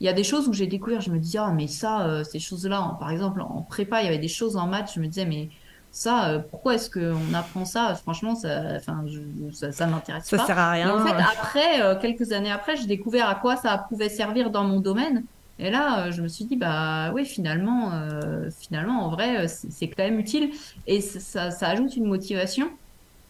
[0.00, 2.38] il y a des choses où j'ai découvert, je me disais ah mais ça, ces
[2.38, 5.26] choses-là, par exemple en prépa, il y avait des choses en maths, je me disais
[5.26, 5.48] mais
[5.96, 7.94] ça, euh, pourquoi est-ce qu'on apprend ça?
[7.94, 9.02] Franchement, ça, enfin,
[9.52, 10.36] ça, ça m'intéresse pas.
[10.36, 10.94] Ça sert à rien.
[10.94, 14.64] en fait, après, euh, quelques années après, j'ai découvert à quoi ça pouvait servir dans
[14.64, 15.24] mon domaine.
[15.58, 17.92] Et là, euh, je me suis dit, bah oui, finalement,
[18.58, 20.50] finalement, en vrai, c'est quand même utile
[20.86, 22.68] et ça, ça, ajoute une motivation.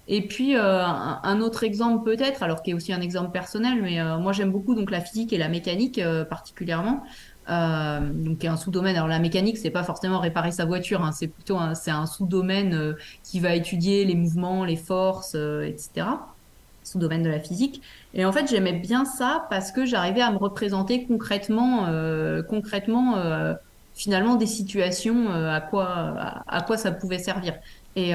[0.08, 4.32] Et puis un, autre exemple peut-être, alors qui est aussi un exemple personnel, mais moi
[4.32, 7.02] j'aime beaucoup donc la physique et la mécanique particulièrement.
[7.48, 8.96] Euh, donc un sous-domaine.
[8.96, 12.74] Alors la mécanique, c'est pas forcément réparer sa voiture, hein, c'est plutôt un, un sous-domaine
[12.74, 16.06] euh, qui va étudier les mouvements, les forces, euh, etc.
[16.86, 17.82] Sous-domaine de la physique.
[18.14, 23.16] Et en fait, j'aimais bien ça parce que j'arrivais à me représenter concrètement, euh, concrètement,
[23.94, 27.54] finalement des situations à quoi à, quoi ça pouvait servir.
[27.96, 28.12] Et,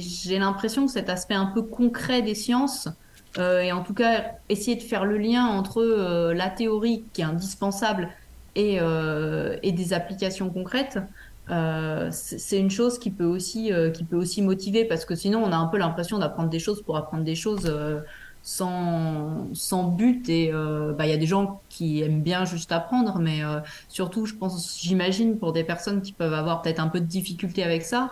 [0.00, 2.88] j'ai l'impression que cet aspect un peu concret des sciences
[3.38, 5.82] et en tout cas essayer de faire le lien entre
[6.32, 8.10] la théorie qui est indispensable
[8.58, 10.98] euh, et des applications concrètes,
[11.50, 15.42] euh, c'est une chose qui peut aussi euh, qui peut aussi motiver parce que sinon
[15.44, 18.00] on a un peu l'impression d'apprendre des choses pour apprendre des choses euh,
[18.42, 20.28] sans sans but.
[20.28, 23.40] Et euh, bah il y a des gens qui aiment bien juste apprendre mais
[23.88, 27.62] surtout je pense j'imagine pour des personnes qui peuvent avoir peut-être un peu de difficulté
[27.64, 28.10] avec ça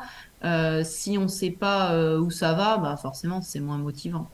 [0.84, 4.28] si on sait pas où ça va bah forcément c'est moins motivant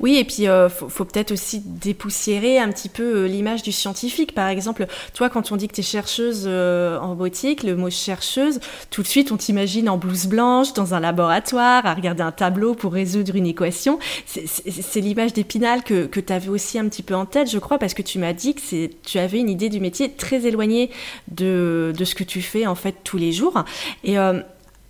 [0.00, 4.34] oui, et puis euh, faut, peut-être aussi dépoussiérer un petit peu euh, l'image du scientifique.
[4.34, 7.90] Par exemple, toi, quand on dit que tu es chercheuse euh, en robotique, le mot
[7.90, 8.60] chercheuse,
[8.90, 12.74] tout de suite, on t'imagine en blouse blanche, dans un laboratoire, à regarder un tableau
[12.74, 13.98] pour résoudre une équation.
[14.26, 17.78] C'est l'image d'Épinal que, que tu avais aussi un petit peu en tête, je crois,
[17.78, 20.90] parce que tu m'as dit que tu avais une idée du métier très éloignée
[21.28, 23.64] de, de ce que tu fais en fait tous les jours.
[24.02, 24.40] Et euh,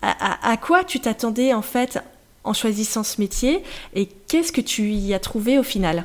[0.02, 1.98] à, à, quoi tu t'attendais en fait
[2.44, 3.62] en choisissant ce métier
[3.94, 6.04] et qu'est-ce que tu y as trouvé au final?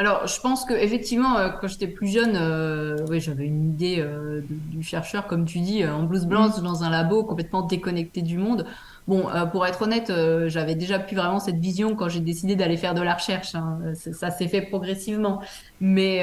[0.00, 3.96] Alors, je pense que effectivement, euh, quand j'étais plus jeune, euh, oui, j'avais une idée
[3.98, 6.62] euh, du chercheur, comme tu dis, en blouse blanche mm.
[6.62, 8.64] dans un labo, complètement déconnecté du monde.
[9.06, 10.12] Bon, pour être honnête,
[10.46, 13.56] j'avais déjà plus vraiment cette vision quand j'ai décidé d'aller faire de la recherche.
[13.56, 13.80] Hein.
[13.94, 15.40] Ça s'est fait progressivement,
[15.80, 16.22] mais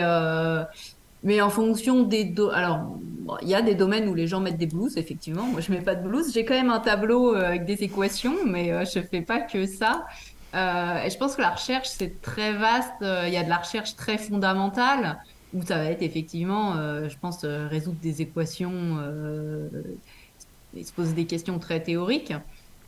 [1.27, 2.97] mais en fonction des alors
[3.41, 5.45] il y a des domaines où les gens mettent des blouses effectivement.
[5.45, 6.31] Moi je mets pas de blouse.
[6.33, 9.65] J'ai quand même un tableau euh, avec des équations, mais euh, je fais pas que
[9.65, 10.07] ça.
[10.55, 12.93] Euh, et je pense que la recherche c'est très vaste.
[13.01, 15.19] Il y a de la recherche très fondamentale
[15.53, 18.97] où ça va être effectivement, je pense, résoudre des équations
[20.75, 22.33] et se poser des questions très théoriques.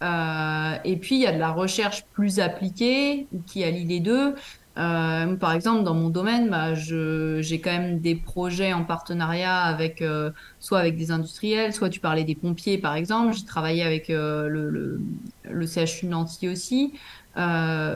[0.02, 4.36] Euh, et puis il y a de la recherche plus appliquée qui allie les deux.
[4.78, 10.02] Euh, par exemple, dans mon domaine, bah, j'ai quand même des projets en partenariat avec
[10.02, 13.36] euh, soit avec des industriels, soit tu parlais des pompiers, par exemple.
[13.36, 15.02] J'ai travaillé avec euh, le, le,
[15.44, 16.94] le, CHU Nancy aussi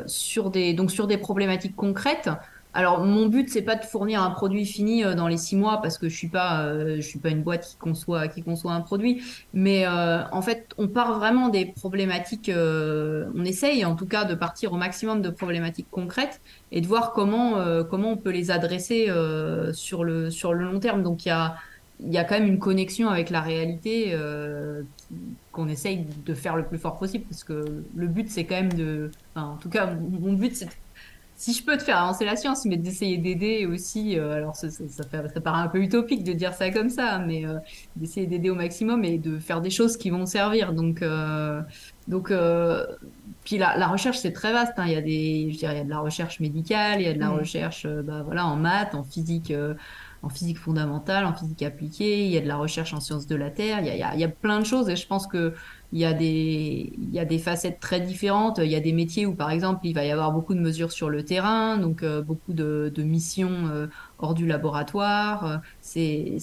[0.07, 2.29] sur des donc sur des problématiques concrètes.
[2.75, 5.79] Alors mon but c'est pas de fournir un produit fini euh, dans les six mois
[5.81, 8.73] parce que je suis pas euh, je suis pas une boîte qui conçoit qui conçoit
[8.73, 9.21] un produit,
[9.53, 12.49] mais euh, en fait on part vraiment des problématiques.
[12.53, 17.13] on essaye en tout cas de partir au maximum de problématiques concrètes et de voir
[17.13, 17.57] comment
[17.89, 19.07] comment on peut les adresser
[19.73, 21.03] sur le sur le long terme.
[21.03, 21.55] Donc il y a
[21.99, 24.17] il y a quand même une connexion avec la réalité
[25.51, 28.73] qu'on essaye de faire le plus fort possible parce que le but c'est quand même
[28.73, 30.69] de en tout cas mon but c'est
[31.43, 34.69] si je peux te faire avancer la science, mais d'essayer d'aider aussi, euh, alors ça,
[34.69, 37.58] ça, ça, fait, ça, paraît un peu utopique de dire ça comme ça, mais euh,
[37.97, 40.71] d'essayer d'aider au maximum et de faire des choses qui vont servir.
[40.71, 41.62] Donc, euh,
[42.08, 42.32] donc
[43.43, 44.71] puis la, la recherche c'est très vaste.
[44.77, 44.86] Hein.
[44.88, 47.10] Il y a des, je dirais, il y a de la recherche médicale, il y
[47.10, 49.51] a de la recherche, bah, voilà, en maths, en physique
[50.23, 53.36] en physique fondamentale, en physique appliquée, il y a de la recherche en sciences de
[53.36, 55.53] la Terre, il y a, il y a, plein de choses et je pense que
[55.93, 58.58] il y, a des, il y a des facettes très différentes.
[58.58, 60.91] Il y a des métiers où, par exemple, il va y avoir beaucoup de mesures
[60.91, 63.86] sur le terrain, donc euh, beaucoup de, de missions euh,
[64.17, 65.62] hors du laboratoire.
[65.82, 66.38] C'est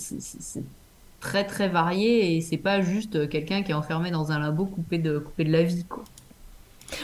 [1.18, 4.98] très, très varié et c'est pas juste quelqu'un qui est enfermé dans un labo coupé
[4.98, 5.84] de, coupé de la vie.
[5.84, 6.04] Quoi.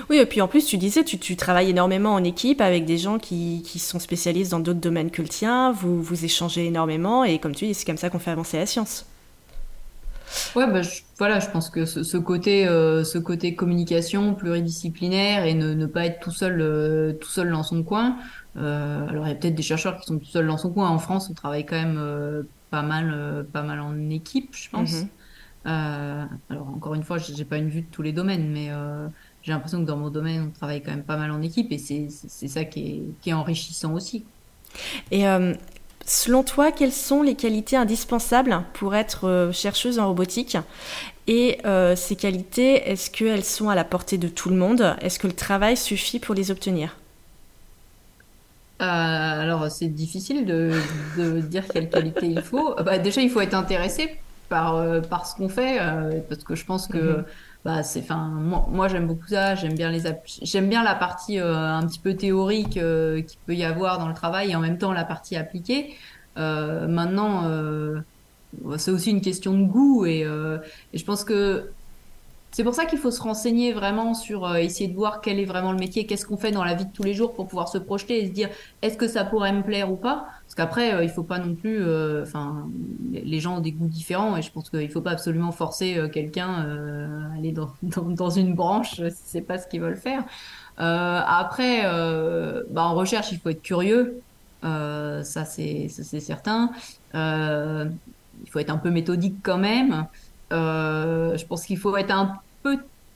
[0.09, 2.99] Oui, et puis en plus, tu disais, tu, tu travailles énormément en équipe avec des
[2.99, 7.25] gens qui, qui sont spécialistes dans d'autres domaines que le tien, vous, vous échangez énormément,
[7.25, 9.05] et comme tu dis, c'est comme ça qu'on fait avancer la science.
[10.55, 15.45] Ouais, bah, je, voilà, je pense que ce, ce côté, euh, ce côté communication pluridisciplinaire
[15.45, 18.19] et ne, ne pas être tout seul, euh, tout seul dans son coin.
[18.57, 20.89] Euh, alors, il y a peut-être des chercheurs qui sont tout seuls dans son coin.
[20.89, 25.05] En France, on travaille quand même pas mal, pas mal en équipe, je pense.
[25.65, 26.29] Mm-hmm.
[26.51, 28.71] alors, encore une fois, j'ai pas une vue de tous les domaines, mais
[29.43, 31.79] j'ai l'impression que dans mon domaine, on travaille quand même pas mal en équipe et
[31.79, 32.09] c'est
[32.49, 34.25] ça qui est, qui est, enrichissant aussi.
[35.11, 35.55] Et euh,
[36.07, 40.57] selon toi, quelles sont les qualités indispensables pour être euh, chercheuse en robotique
[41.27, 44.97] Et euh, ces qualités, est-ce qu'elles sont à la portée de tout le monde?
[45.01, 46.97] Est-ce que le travail suffit pour les obtenir?
[48.79, 50.71] Alors c'est difficile de,
[51.17, 52.75] de, dire quelle qualité il faut.
[52.85, 54.19] Bah, déjà il faut être intéressé
[54.51, 55.79] par, par ce qu'on fait
[56.29, 57.25] parce que je pense que mm-hmm
[57.67, 59.57] bah c'est enfin moi, j'aime beaucoup ça.
[59.57, 60.03] J'aime bien les
[60.43, 64.07] j'aime bien la partie euh, un petit peu théorique euh, qu'il peut y avoir dans
[64.07, 65.97] le travail et en même temps la partie appliquée.
[66.39, 67.43] Euh, maintenant
[68.77, 71.73] c'est aussi une question de goût et, et je pense que
[72.53, 75.45] c'est pour ça qu'il faut se renseigner vraiment sur euh, essayer de voir quel est
[75.45, 77.69] vraiment le métier, qu'est-ce qu'on fait dans la vie de tous les jours pour pouvoir
[77.69, 78.49] se projeter et se dire
[78.83, 80.27] est-ce que ça pourrait me plaire ou pas?
[80.45, 82.67] Parce qu'après, euh, il faut pas non plus, euh, enfin,
[83.13, 86.49] les gens ont des goûts différents et je pense qu'il faut pas absolument forcer quelqu'un
[86.49, 90.25] à aller dans, une branche si c'est pas ce qu'ils veulent faire.
[90.79, 91.83] après,
[92.71, 94.23] bah, en recherche, il faut être curieux.
[94.63, 96.71] ça c'est certain.
[97.13, 100.07] il faut être un peu méthodique quand même.
[100.51, 102.41] Je pense qu'il faut être un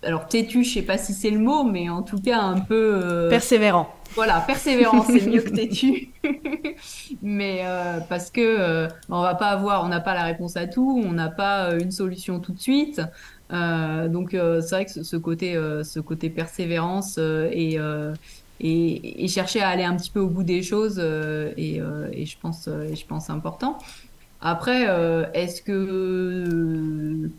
[0.02, 3.00] alors têtu, je sais pas si c'est le mot, mais en tout cas un peu
[3.04, 3.94] euh, persévérant.
[4.14, 6.08] Voilà, persévérant, c'est mieux que têtu.
[7.22, 10.66] mais euh, parce que euh, on va pas avoir, on n'a pas la réponse à
[10.66, 13.00] tout, on n'a pas une solution tout de suite.
[13.50, 17.78] donc c'est vrai que ce, côté, ce côté persévérance et,
[18.60, 21.80] et, chercher à aller un petit peu au bout des choses et,
[22.12, 23.78] et, je pense, et je pense important.
[24.40, 24.86] Après,
[25.34, 27.30] est-ce que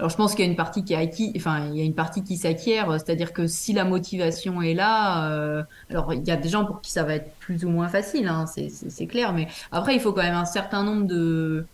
[0.00, 1.94] alors je pense qu'il y a une partie qui acquis, enfin il y a une
[1.94, 6.36] partie qui s'acquiert, c'est-à-dire que si la motivation est là, euh, alors il y a
[6.36, 9.46] des gens pour qui ça va être plus ou moins facile, hein, c'est clair, mais
[9.72, 11.66] après il faut quand même un certain nombre de,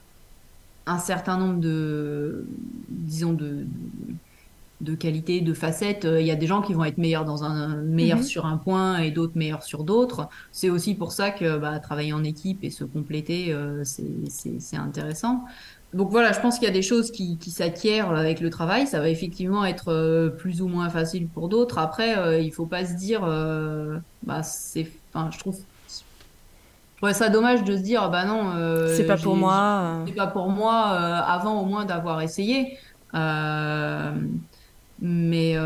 [0.87, 2.49] un certain nombre de,
[2.88, 3.64] disons de,
[4.81, 6.07] de qualités, de facettes.
[6.09, 8.23] Il y a des gens qui vont être meilleurs dans un meilleurs mm-hmm.
[8.23, 10.29] sur un point et d'autres meilleurs sur d'autres.
[10.53, 15.45] C'est aussi pour ça que bah, travailler en équipe et se compléter, euh, c'est intéressant
[15.97, 18.87] donc voilà, je pense qu'il y a des choses qui, qui s'acquièrent avec le travail.
[18.87, 21.79] Ça va effectivement être euh, plus ou moins facile pour d'autres.
[21.79, 25.59] Après, euh, il faut pas se dire, euh, bah c'est, enfin, je trouve,
[27.03, 28.53] je ça dommage de se dire, bah non,
[28.95, 30.03] c'est pas pour moi.
[30.07, 30.83] C'est pas pour moi.
[30.83, 32.79] avant au moins d'avoir essayé.
[35.01, 35.57] Mais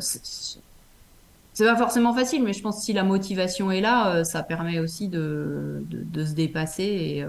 [0.00, 2.42] c'est pas forcément facile.
[2.42, 6.32] Mais je pense que si la motivation est là, ça permet aussi de, de, se
[6.32, 6.84] dépasser.
[6.84, 7.24] Et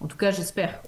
[0.00, 0.80] en tout cas, j'espère.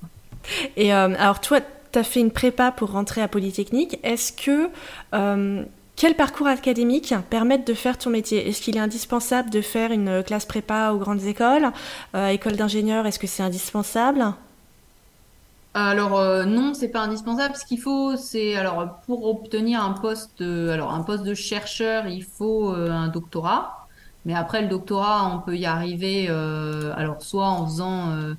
[0.76, 1.60] Et euh, alors toi,
[1.92, 3.98] tu as fait une prépa pour rentrer à Polytechnique.
[4.02, 4.70] Est-ce que...
[5.14, 5.64] Euh,
[5.96, 8.48] quel parcours académique permettent de faire ton métier?
[8.48, 11.70] Est-ce qu'il est indispensable de faire une classe prépa aux grandes écoles?
[12.14, 14.24] Euh, École d'ingénieur, est-ce que c'est indispensable?
[15.74, 17.54] Alors euh, non, c'est pas indispensable.
[17.56, 22.24] Ce qu'il faut, c'est alors pour obtenir un poste, alors un poste de chercheur, il
[22.24, 23.76] faut un doctorat.
[24.26, 28.34] Mais après, le doctorat, on peut y arriver, alors soit en faisant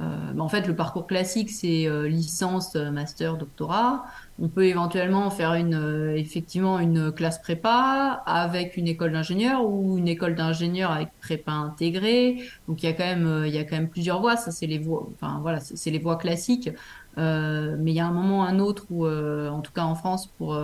[0.00, 4.04] euh, bah, en fait, le parcours classique, c'est euh, licence, euh, master, doctorat.
[4.40, 10.08] On peut éventuellement faire une, effectivement une classe prépa avec une école d'ingénieur ou une
[10.08, 12.42] école d'ingénieur avec prépa intégrée.
[12.66, 14.36] Donc il y a quand même, il y a quand même plusieurs voies.
[14.36, 16.70] Ça, c'est les voies, enfin voilà, c'est les voies classiques.
[17.16, 20.58] mais il y a un moment, un autre où, en tout cas en France, pour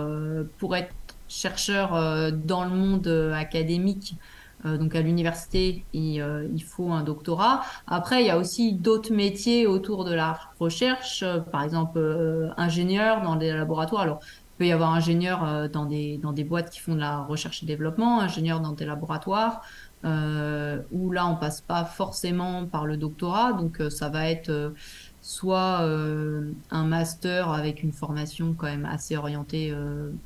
[0.57, 0.93] pour être
[1.29, 1.91] chercheur
[2.33, 7.61] dans le monde académique, euh, donc à l'université, il, euh, il, faut un doctorat.
[7.87, 11.99] Après, il y a aussi d'autres métiers autour de la recherche, euh, par exemple
[12.57, 14.03] ingénieur dans des laboratoires.
[14.03, 17.19] Alors, il peut y avoir ingénieur dans des dans des boîtes qui font de la
[17.23, 19.61] recherche et développement, ingénieur dans des laboratoires,
[20.03, 24.73] où là on passe pas forcément par le doctorat, donc ça va être
[25.23, 25.79] soit
[26.69, 29.73] un master avec une formation quand même assez orientée,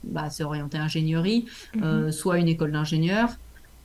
[0.04, 1.46] bah, assez orientée ingénierie,
[1.78, 2.12] mm-hmm.
[2.12, 3.30] soit une école d'ingénieur.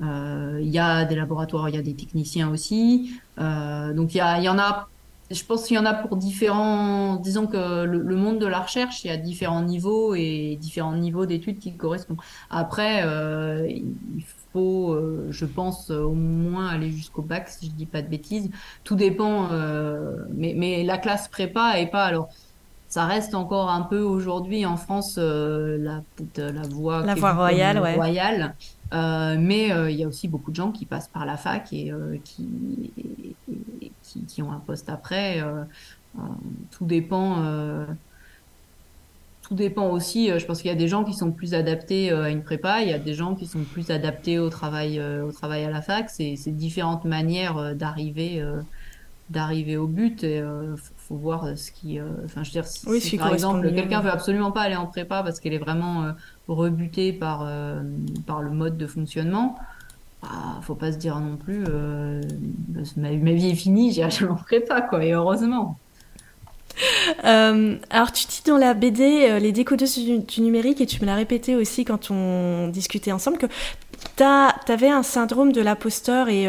[0.03, 3.13] Euh, il y a des laboratoires, il y a des techniciens aussi.
[3.39, 4.89] Euh, donc il y, y en a
[5.31, 7.17] je pense qu'il y en a pour différents.
[7.17, 11.25] Disons que le, monde de la recherche, il y a différents niveaux et différents niveaux
[11.25, 12.19] d'études qui correspondent.
[12.51, 17.87] Après, euh, il faut, euh, je pense, au moins aller jusqu'au bac, si je dis
[17.87, 18.51] pas de bêtises.
[18.83, 19.53] Tout dépend.
[19.53, 22.05] Euh, mais, mais la classe prépa est pas.
[22.05, 22.29] Alors,
[22.89, 26.03] ça reste encore un peu aujourd'hui en France la,
[26.37, 27.07] la voie.
[27.07, 27.95] La voie royale, ouais.
[27.95, 28.57] Royale.
[28.93, 31.73] Euh, mais euh, il y a aussi beaucoup de gens qui passent par la fac
[31.73, 32.93] et euh, qui,
[34.27, 35.41] qui, ont un poste après.
[36.73, 37.87] tout dépend.
[39.43, 40.31] tout dépend aussi.
[40.37, 42.89] je pense qu'il y a des gens qui sont plus adaptés à une prépa, il
[42.89, 46.11] y a des gens qui sont plus adaptés au travail, au travail à la fac.
[46.11, 48.45] C'est différentes manières d'arriver
[49.29, 50.27] d'arriver au but
[51.11, 54.63] faut voir ce qui enfin je veux dire si, par exemple quelqu'un veut absolument pas
[54.63, 56.15] aller en prépa parce qu'elle est vraiment
[56.55, 57.81] rebuté par, euh,
[58.27, 59.57] par le mode de fonctionnement,
[60.23, 60.29] bah,
[60.63, 62.21] faut pas se dire non plus, euh,
[62.97, 65.79] ma, vie est finie, je n'en ferai pas, quoi, et heureusement.
[67.25, 71.17] Euh, alors tu dis dans la BD les décodeuses du, numérique et tu me l'as
[71.17, 73.47] répété aussi quand on discutait ensemble que
[74.17, 76.47] tu avais un syndrome de l'imposteur et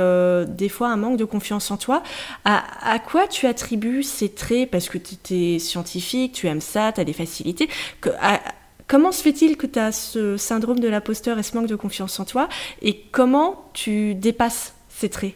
[0.47, 2.03] des fois un manque de confiance en toi.
[2.45, 4.69] À, quoi tu attribues ces traits?
[4.69, 7.69] Parce que tu es scientifique, tu aimes ça, tu as des facilités.
[8.87, 12.19] Comment se fait-il que tu as ce syndrome de l'imposteur et ce manque de confiance
[12.19, 12.49] en toi?
[12.81, 15.35] Et comment tu dépasses ces traits?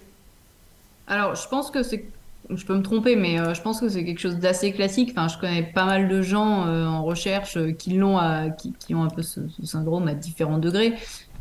[1.08, 2.06] Alors, je pense que c'est
[2.50, 5.14] je peux me tromper, mais euh, je pense que c'est quelque chose d'assez classique.
[5.16, 8.20] Enfin, je connais pas mal de gens euh, en recherche euh, qui l'ont,
[8.80, 10.94] qui, ont un peu ce, syndrome à différents degrés.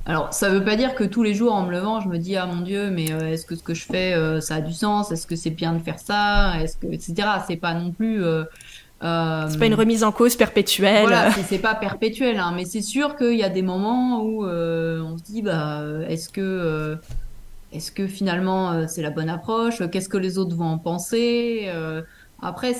[0.06, 2.36] Alors, ça veut pas dire que tous les jours en me levant, je me dis
[2.36, 5.10] ah mon dieu, mais est-ce que ce que je fais, ça a du sens?
[5.10, 6.60] Est-ce que c'est bien de faire ça?
[6.60, 7.14] Est-ce que etc.
[7.46, 8.22] C'est pas non plus
[9.04, 11.02] euh, c'est pas une remise en cause perpétuelle.
[11.02, 15.02] Voilà, c'est pas perpétuel, hein, mais c'est sûr qu'il y a des moments où euh,
[15.02, 16.96] on se dit, bah, est-ce que, euh,
[17.72, 19.82] est-ce que finalement c'est la bonne approche?
[19.90, 21.70] Qu'est-ce que les autres vont en penser?
[22.40, 22.74] Après,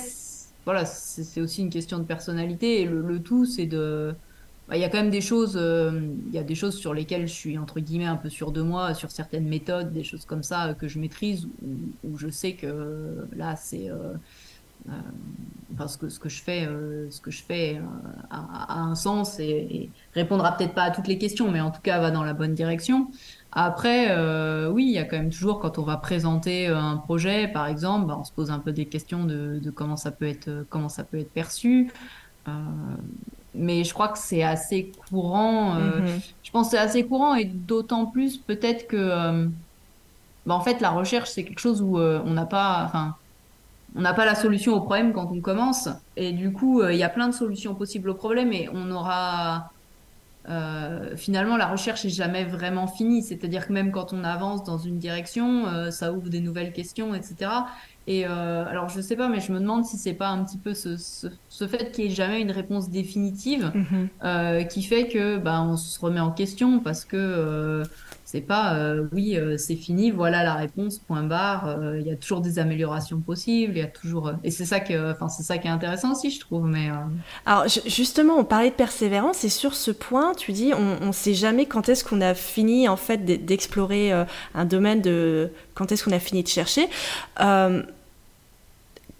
[0.65, 4.15] voilà, c'est aussi une question de personnalité et le, tout, c'est de,
[4.67, 7.27] bah, il y a quand même des choses, il y a des choses sur lesquelles
[7.27, 10.43] je suis entre guillemets un peu sûr de moi, sur certaines méthodes, des choses comme
[10.43, 11.47] ça que je maîtrise,
[12.03, 13.91] où, je sais que là c'est
[15.77, 17.81] parce que ce que je fais, euh, ce que je fais euh,
[18.29, 21.99] a, un sens et, répondra peut-être pas à toutes les questions, mais en tout cas
[21.99, 23.07] va dans la bonne direction.
[23.51, 27.47] Après, euh, oui, il y a quand même toujours quand on va présenter un projet,
[27.47, 30.65] par exemple, bah, on se pose un peu des questions de, comment ça peut être,
[30.69, 31.91] comment ça peut être perçu.
[33.55, 35.75] Mais je crois que c'est assez courant.
[35.75, 36.33] Mm-hmm.
[36.43, 39.47] Je pense que c'est assez courant et d'autant plus peut-être que,
[40.45, 43.15] bah, en fait, la recherche c'est quelque chose où on n'a pas, enfin
[43.95, 45.89] on n'a pas la solution au problème quand on commence.
[46.17, 48.91] Et du coup, euh, il y a plein de solutions possibles au problème et on
[48.91, 49.71] aura.
[50.47, 53.23] Euh, finalement, la recherche est jamais vraiment finie.
[53.23, 57.15] C'est-à-dire que même quand on avance dans une direction, euh, ça ouvre des nouvelles questions,
[57.15, 57.49] etc.
[58.07, 60.73] Et alors, je sais pas, mais je me demande si c'est pas un petit peu
[60.73, 61.27] ce,
[61.67, 64.67] fait qu'il n'y ait jamais une réponse définitive mm-hmm.
[64.67, 67.83] qui fait que bah, on se remet en question parce que
[68.35, 71.67] c'est pas euh, oui, euh, c'est fini, voilà la réponse, point barre.
[71.67, 74.81] Euh, il y a toujours des améliorations possibles, il y a toujours et c'est ça
[74.81, 76.65] que, c'est ça qui est intéressant aussi, je trouve.
[76.65, 76.89] Mais
[77.45, 81.33] alors justement, on parlait de persévérance et sur ce point, tu dis, on ne sait
[81.33, 86.11] jamais quand est-ce qu'on a fini en fait d'explorer un domaine de quand est-ce qu'on
[86.11, 86.89] a fini de chercher.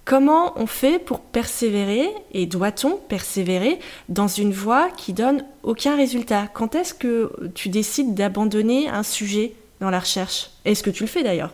[0.06, 6.48] Comment on fait pour persévérer et doit-on persévérer dans une voie qui donne aucun résultat?
[6.54, 10.52] Quand est-ce que tu décides d'abandonner un sujet dans la recherche?
[10.64, 11.54] Est-ce que tu le fais d'ailleurs?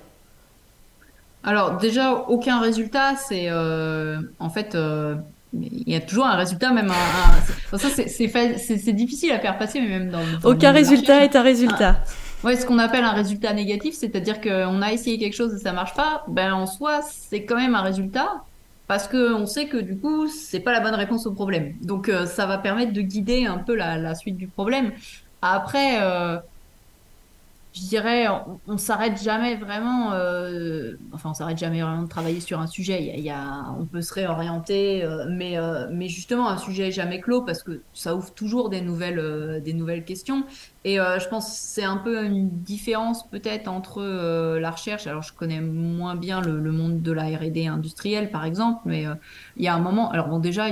[1.45, 4.75] Alors déjà, aucun résultat, c'est euh, en fait...
[4.75, 5.15] Euh,
[5.53, 7.77] il y a toujours un résultat, même un...
[7.77, 10.21] ça c'est difficile à faire passer, mais même dans...
[10.49, 11.97] aucun résultat est un résultat.
[12.43, 15.73] Ouais, ce qu'on appelle un résultat négatif, c'est-à-dire qu'on a essayé quelque chose et ça
[15.73, 18.45] marche pas, ben en soi, c'est quand même un résultat
[18.87, 21.77] parce qu'on sait que du coup, c'est pas la bonne réponse au problème.
[21.81, 24.91] Donc, euh, ça va permettre de guider un peu la, la suite du problème.
[25.41, 26.39] Après, euh,
[27.73, 28.27] je dirais,
[28.67, 33.13] on, s'arrête jamais vraiment, euh, enfin, on s'arrête jamais vraiment de travailler sur un sujet.
[33.17, 37.21] Il y a, on peut se réorienter, euh, mais, euh, mais justement, un sujet jamais
[37.21, 40.43] clos parce que ça ouvre toujours des nouvelles, des nouvelles questions.
[40.83, 44.01] Et je pense que c'est un peu une différence peut-être entre
[44.59, 45.05] la recherche.
[45.05, 49.05] Alors, je connais moins bien le, le monde de la R&D industrielle, par exemple, mais
[49.57, 50.09] il y a un moment.
[50.09, 50.65] Alors bon, déjà,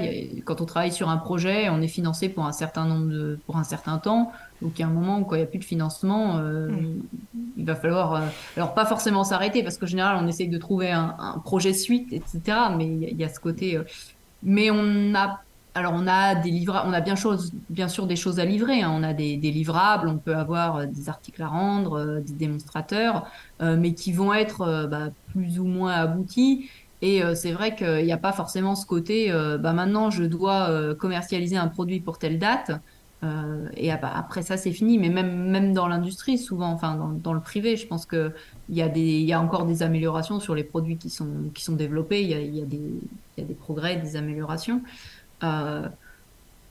[0.46, 3.58] quand on travaille sur un projet, on est financé pour un certain nombre de, pour
[3.58, 4.32] un certain temps.
[4.62, 6.70] Donc il y a un moment où quand il n'y a plus de financement, euh,
[6.70, 7.02] mm.
[7.58, 8.22] il va falloir, euh,
[8.58, 12.12] alors pas forcément s'arrêter parce qu'en général on essaye de trouver un, un projet suite,
[12.12, 12.42] etc.
[12.78, 13.78] Mais il y, a ce côté.
[13.78, 13.84] Euh,
[14.44, 15.42] mais on a,
[15.76, 18.82] alors on a des livrables, on a bien, chose, bien sûr des choses à livrer.
[18.82, 18.92] Hein.
[18.94, 23.28] On a des, des, livrables, on peut avoir des articles à rendre, des démonstrateurs,
[23.62, 26.70] mais qui vont être bah, plus ou moins aboutis.
[27.02, 31.56] Et c'est vrai qu'il n'y a pas forcément ce côté, bah maintenant je dois commercialiser
[31.56, 32.72] un produit pour telle date.
[33.24, 34.98] Euh, et après ça, c'est fini.
[34.98, 38.34] Mais même, même dans l'industrie, souvent, enfin dans, le privé, je pense qu'il
[38.70, 41.76] y, a des, y a encore des améliorations sur les produits qui sont, qui sont
[41.76, 42.22] développés.
[42.22, 42.66] Il y a, y, a
[43.38, 44.82] y a des progrès, des améliorations.
[45.44, 45.88] Euh,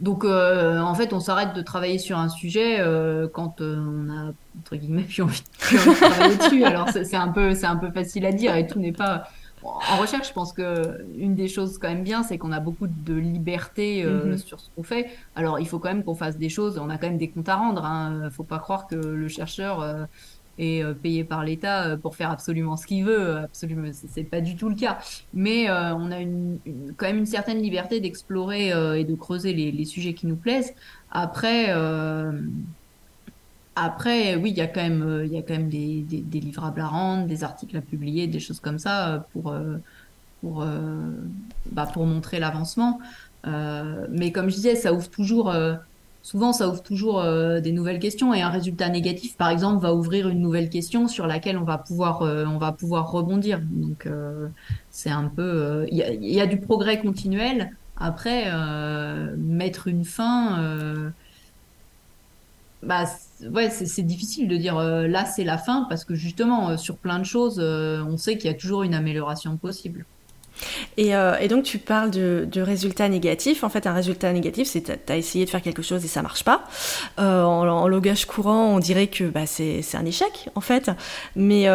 [0.00, 4.10] donc, euh, en fait, on s'arrête de travailler sur un sujet euh, quand euh, on
[4.10, 6.64] a, entre guillemets, plus envie, plus envie de travailler dessus.
[6.64, 9.28] Alors, c'est un, peu, un peu facile à dire et tout n'est pas
[9.68, 12.86] en recherche, je pense que une des choses quand même bien, c'est qu'on a beaucoup
[12.86, 14.38] de liberté euh, mm-hmm.
[14.38, 15.06] sur ce qu'on fait.
[15.36, 16.78] Alors, il faut quand même qu'on fasse des choses.
[16.78, 17.82] On a quand même des comptes à rendre.
[17.82, 18.30] Il hein.
[18.30, 20.04] faut pas croire que le chercheur euh,
[20.58, 23.36] est euh, payé par l'État pour faire absolument ce qu'il veut.
[23.36, 24.98] Absolument, c'est pas du tout le cas.
[25.34, 26.58] Mais on a une,
[26.96, 30.74] quand même une certaine liberté d'explorer et de creuser les, les, sujets qui nous plaisent.
[31.10, 31.72] Après
[33.84, 36.80] après, oui, il y a quand même, euh, il y a quand même des, livrables
[36.80, 39.76] à rendre, des articles à publier, des choses comme ça euh, pour, euh,
[40.40, 40.64] pour,
[41.72, 43.00] bah, pour montrer l'avancement.
[43.44, 45.52] mais comme je disais, ça ouvre toujours,
[46.22, 47.22] souvent, ça ouvre toujours
[47.60, 51.26] des nouvelles questions et un résultat négatif, par exemple, va ouvrir une nouvelle question sur
[51.26, 53.60] laquelle on va pouvoir, on va pouvoir rebondir.
[53.60, 54.08] Donc,
[54.90, 57.72] c'est un peu, il y a, y, a, du progrès continuel.
[57.96, 58.44] Après,
[59.36, 61.12] mettre une fin
[62.82, 63.06] bah
[63.42, 66.96] ouais c'est difficile de dire euh, là c'est la fin parce que justement euh, sur
[66.96, 70.04] plein de choses euh, on sait qu'il y a toujours une amélioration possible.
[70.96, 71.12] Et,
[71.48, 73.62] donc tu parles de, résultats négatifs.
[73.62, 76.20] En fait, un résultat négatif, c'est tu as essayé de faire quelque chose et ça
[76.20, 76.64] marche pas.
[77.16, 80.90] En, en, logage courant, on dirait que bah, c'est un échec en fait.
[81.36, 81.68] Mais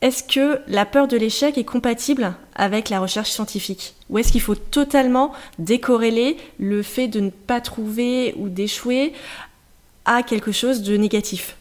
[0.00, 3.94] est-ce que la peur de l'échec est compatible avec la recherche scientifique?
[4.08, 9.12] Ou est-ce qu'il faut totalement décorréler le fait de ne pas trouver ou d'échouer
[10.04, 11.56] à quelque chose de négatif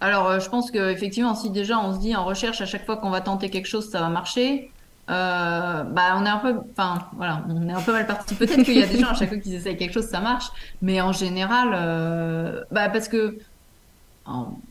[0.00, 2.96] Alors, euh, je pense qu'effectivement, si déjà on se dit en recherche, à chaque fois
[2.96, 4.70] qu'on va tenter quelque chose, ça va marcher,
[5.10, 8.34] euh, bah, on est un peu, mal parti.
[8.34, 10.46] Peut-être qu'il y a des gens, à chaque fois qu'ils essayent quelque chose, ça marche,
[10.82, 13.38] mais en général, euh, bah, parce que,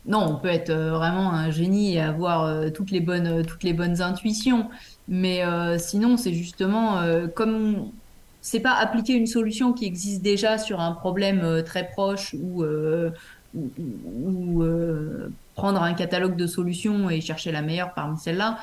[0.06, 4.04] non, on peut être vraiment un génie et avoir toutes les bonnes, toutes les bonnes
[4.04, 4.70] intuitions,
[5.08, 5.42] mais
[5.80, 7.02] sinon, c'est justement
[7.34, 7.90] comme
[8.48, 12.64] c'est pas appliquer une solution qui existe déjà sur un problème euh, très proche ou,
[12.64, 13.12] euh,
[13.58, 18.58] euh, prendre un catalogue de solutions et chercher la meilleure parmi celles-là.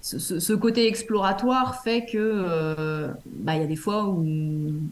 [0.00, 4.26] Ce, côté exploratoire fait que bah, il y a des fois où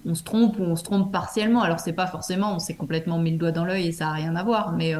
[0.06, 1.62] on se trompe ou on se trompe partiellement.
[1.62, 4.12] Alors c'est pas forcément, on s'est complètement mis le doigt dans l'œil et ça a
[4.12, 4.94] rien à voir, mais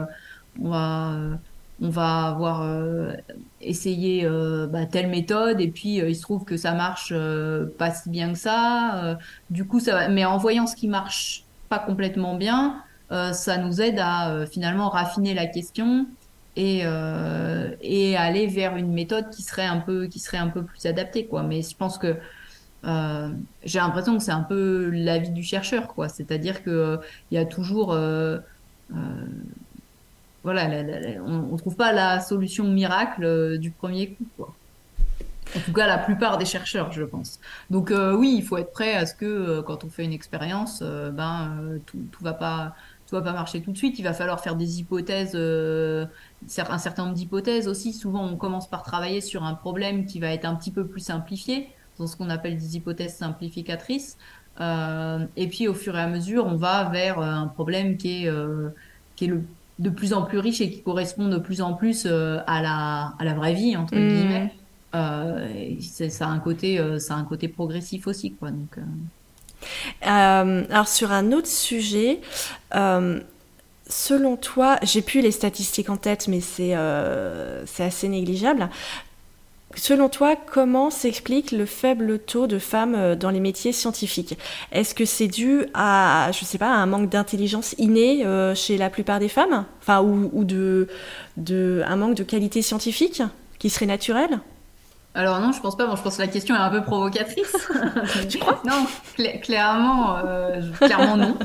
[0.60, 1.38] on va
[1.80, 3.12] on va avoir euh,
[3.60, 7.14] essayé euh, bah, telle méthode et puis euh, il se trouve que ça marche
[7.78, 9.18] pas si bien que ça.
[9.48, 12.82] du coup, ça mais en voyant ce qui marche pas complètement bien,
[13.32, 16.06] ça nous aide à finalement raffiner la question
[16.56, 16.82] et,
[17.80, 21.26] et aller vers une méthode qui serait un peu qui serait un peu plus adaptée
[21.26, 21.42] quoi.
[21.42, 22.16] Mais je pense que
[22.82, 26.08] j'ai l'impression que c'est un peu l'avis du chercheur quoi.
[26.08, 26.98] C'est-à-dire que
[27.30, 27.96] il y a toujours
[30.43, 30.68] voilà,
[31.26, 34.55] on, ne trouve pas la solution miracle euh, du premier coup, quoi.
[35.57, 37.41] En tout cas, la plupart des chercheurs, je pense.
[37.70, 40.12] Donc euh, oui, il faut être prêt à ce que euh, quand on fait une
[40.12, 42.74] expérience, ben tout, tout va pas
[43.09, 43.99] tout va pas marcher tout de suite.
[43.99, 47.93] Il va falloir faire des hypothèses, un certain nombre d'hypothèses aussi.
[47.93, 51.01] Souvent, on commence par travailler sur un problème qui va être un petit peu plus
[51.01, 51.68] simplifié,
[51.99, 54.16] dans ce qu'on appelle des hypothèses simplificatrices.
[54.61, 58.32] et puis, au fur et à mesure, on va vers un problème qui est
[59.16, 59.43] qui est le
[59.80, 63.14] de plus en plus riches et qui correspondent de plus en plus euh, à, la,
[63.18, 64.08] à la vraie vie, entre mm.
[64.08, 64.54] guillemets.
[64.94, 68.32] Euh, ça, a un côté, euh, ça a un côté progressif aussi.
[68.32, 68.76] Quoi, donc,
[70.02, 72.20] alors sur un autre sujet,
[72.72, 78.68] selon toi, j'ai plus les statistiques en tête, mais c'est assez négligeable.
[79.76, 84.36] Selon toi, comment s'explique le faible taux de femmes euh, dans les métiers scientifiques?
[84.72, 88.90] Est-ce que c'est dû à, je sais pas, un manque d'intelligence innée euh, chez la
[88.90, 90.88] plupart des femmes, enfin, ou, de,
[91.36, 93.22] de, un manque de qualité scientifique
[93.60, 94.40] qui serait naturel?
[95.14, 95.86] Alors non, je pense pas.
[95.86, 97.68] Bon, je pense que la question est un peu provocatrice.
[98.28, 98.60] tu crois?
[98.64, 98.86] Non,
[99.42, 101.38] clairement, euh, clairement non.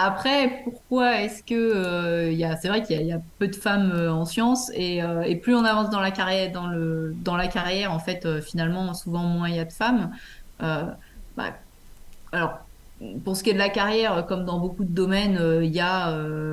[0.00, 3.90] Après, pourquoi est-ce que euh, y a, c'est vrai qu'il y, a peu de femmes
[3.92, 7.36] euh, en sciences et, euh, et, plus on avance dans la carrière, dans le dans
[7.36, 10.12] la carrière, en fait, euh, finalement, souvent moins il y a de femmes.
[10.60, 11.54] Bah,
[12.32, 12.58] alors,
[13.24, 16.12] pour ce qui est de la carrière, comme dans beaucoup de domaines, il y a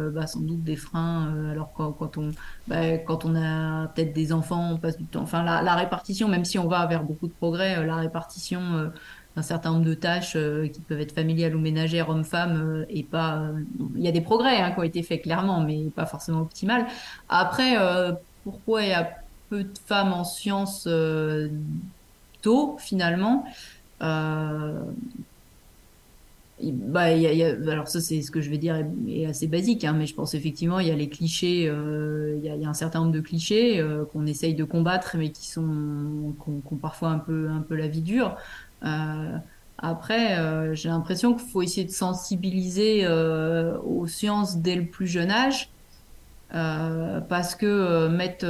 [0.10, 1.52] bah, sans doute des freins.
[1.52, 2.32] alors quand, on
[2.68, 5.22] bah, quand on a peut-être des enfants, on passe du temps.
[5.22, 8.92] Enfin, la, répartition, même si on va vers beaucoup de progrès, la répartition
[9.38, 13.04] un certain nombre de tâches euh, qui peuvent être familiales ou ménagères, hommes-femmes, euh, et
[13.04, 13.38] pas.
[13.38, 13.64] Euh,
[13.96, 16.88] il y a des progrès hein, qui ont été faits clairement, mais pas forcément optimal.
[17.28, 17.76] Après,
[18.44, 19.10] pourquoi il y a
[19.50, 20.88] peu de femmes en sciences
[22.42, 23.46] tôt finalement
[26.72, 29.94] bah, y a, alors ça c'est ce que je vais dire est, assez basique, hein,
[29.94, 33.12] mais je pense effectivement il y a les clichés, il y, a, un certain nombre
[33.12, 37.62] de clichés qu'on essaye de combattre, mais qui sont qui ont, parfois un peu un
[37.62, 38.38] peu la vie dure.
[38.84, 39.38] Euh,
[39.78, 45.08] après, euh, j'ai l'impression qu'il faut essayer de sensibiliser euh, aux sciences dès le plus
[45.08, 45.70] jeune âge,
[46.52, 48.46] parce que mettre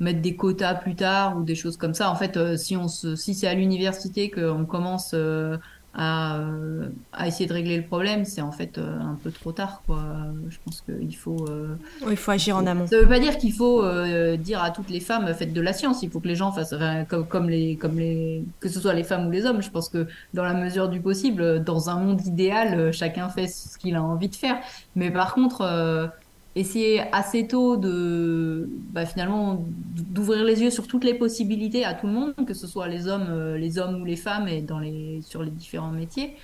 [0.00, 2.10] mettre des quotas plus tard ou des choses comme ça.
[2.10, 5.14] En fait, si si c'est à l'université qu'on commence
[5.96, 6.40] à,
[7.26, 9.82] essayer de régler le problème, c'est en fait euh, un peu trop tard.
[9.86, 10.02] Quoi.
[10.48, 11.46] Je pense qu'il faut.
[11.48, 11.76] Euh,
[12.10, 12.86] il faut agir en amont.
[12.86, 13.82] Ça ne veut pas dire qu'il faut
[14.36, 16.02] dire à toutes les femmes faites de la science.
[16.02, 16.74] Il faut que les gens fassent,
[17.08, 19.62] comme, comme, les, comme les, que ce soit les femmes ou les hommes.
[19.62, 23.78] Je pense que dans la mesure du possible, dans un monde idéal, chacun fait ce
[23.78, 24.58] qu'il a envie de faire.
[24.96, 26.10] Mais par contre,
[26.56, 29.64] essayer assez tôt de bah, finalement
[30.10, 33.08] d'ouvrir les yeux sur toutes les possibilités à tout le monde, que ce soit les
[33.08, 36.36] hommes, euh, les hommes ou les femmes et dans les sur les différents métiers,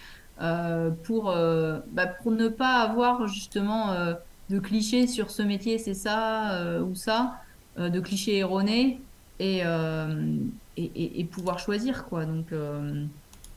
[0.43, 4.15] euh, pour euh, bah, pour ne pas avoir justement euh,
[4.49, 7.37] de clichés sur ce métier c'est ça euh, ou ça,
[7.79, 9.01] de clichés erronés
[9.39, 9.63] et,
[10.77, 12.25] et, et pouvoir choisir quoi.
[12.27, 12.47] Donc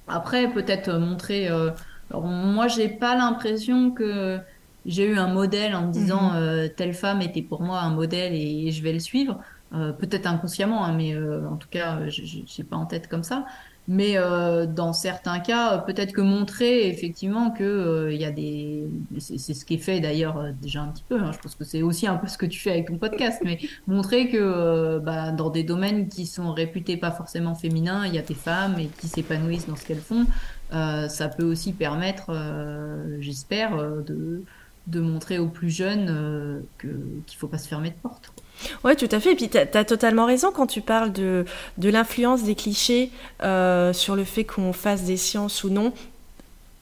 [0.07, 1.47] après peut-être montrer.
[1.47, 4.39] alors moi j'ai pas l'impression que
[4.85, 6.35] j'ai eu un modèle en me disant mhm.
[6.35, 9.39] euh, telle femme était pour moi un modèle et, je vais le suivre.
[9.73, 13.23] Euh, peut-être inconsciemment, hein, mais euh, en tout cas, je n'ai pas en tête comme
[13.23, 13.45] ça.
[13.89, 18.85] Mais dans certains cas, peut-être que montrer effectivement que il y a des,
[19.19, 21.19] c'est ce qui est fait d'ailleurs déjà un petit peu.
[21.19, 23.41] Hein, je pense que c'est aussi un peu ce que tu fais avec ton podcast,
[23.43, 28.17] mais montrer que bah, dans des domaines qui sont réputés pas forcément féminins, il y
[28.17, 30.27] a des femmes et qui s'épanouissent dans ce qu'elles font.
[30.71, 32.31] ça peut aussi permettre,
[33.19, 34.45] j'espère, de
[34.87, 38.31] de montrer aux plus jeunes euh, qu'il ne faut pas se fermer de porte.
[38.83, 39.31] Oui, tout à fait.
[39.31, 41.45] Et puis, tu as, totalement raison quand tu parles de,
[41.77, 43.11] de l'influence des clichés
[43.43, 45.93] euh, sur le fait qu'on fasse des sciences ou non.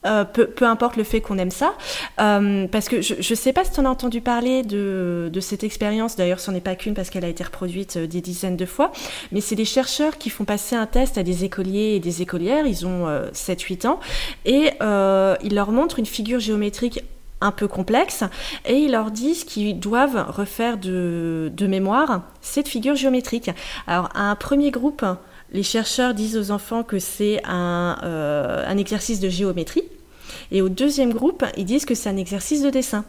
[0.04, 1.74] Euh, peu, peu, importe le fait qu'on aime ça,
[2.16, 5.62] parce que je ne sais pas si tu en as entendu parler de, de cette
[5.62, 8.90] expérience, d'ailleurs ce n'est pas qu'une parce qu'elle a été reproduite des dizaines de fois,
[9.30, 12.66] mais c'est des chercheurs qui font passer un test à des écoliers et des écolières,
[12.66, 14.00] ils ont 7-8 ans,
[14.44, 17.04] et ils leur montrent une figure géométrique
[17.42, 18.24] un peu complexe,
[18.64, 23.50] et ils leur disent qu'ils doivent refaire de, mémoire cette figure géométrique.
[23.86, 25.04] Alors, à un premier groupe,
[25.52, 29.84] les chercheurs disent aux enfants que c'est un, euh, un exercice de géométrie.
[30.50, 33.04] Et au deuxième groupe, ils disent que c'est un exercice de dessin.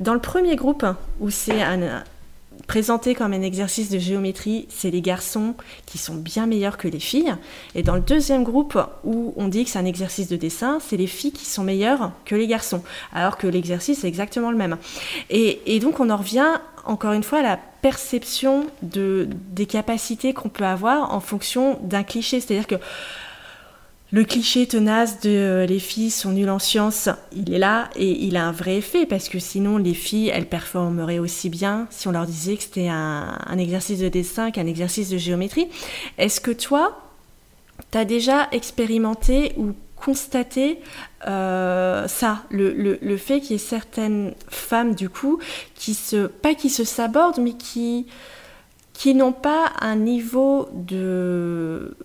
[0.00, 0.84] Dans le premier groupe,
[1.20, 2.04] où c'est un,
[2.66, 5.54] présenté comme un exercice de géométrie, c'est les garçons
[5.86, 7.34] qui sont bien meilleurs que les filles.
[7.74, 10.96] Et dans le deuxième groupe où on dit que c'est un exercice de dessin, c'est
[10.96, 12.82] les filles qui sont meilleures que les garçons,
[13.12, 14.76] alors que l'exercice est exactement le même.
[15.30, 20.48] Et, donc on en revient encore une fois à la perception de, des capacités qu'on
[20.48, 22.40] peut avoir en fonction d'un cliché.
[22.40, 22.76] C'est-à-dire que
[24.12, 28.10] le cliché tenace de euh, les filles sont nulles en sciences, il est là et
[28.24, 32.08] il a un vrai effet parce que sinon les filles, elles performeraient aussi bien si
[32.08, 35.68] on leur disait que c'était un, exercice de dessin qu'un exercice de géométrie.
[36.18, 37.00] Est-ce que toi,
[37.90, 40.80] tu as déjà expérimenté ou constaté
[41.26, 45.38] euh, ça, le, fait qu'il y ait certaines femmes du coup
[45.74, 48.06] qui se, pas qui se sabordent, mais qui,
[48.92, 51.96] qui n'ont pas un niveau de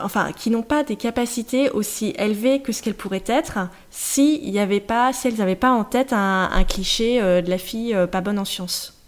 [0.00, 4.58] enfin, qui n'ont pas des capacités aussi élevées que ce qu'elles pourraient être si y
[4.58, 8.06] avait pas, si elles n'avaient pas en tête un, cliché euh, de la fille euh,
[8.06, 9.01] pas bonne en sciences.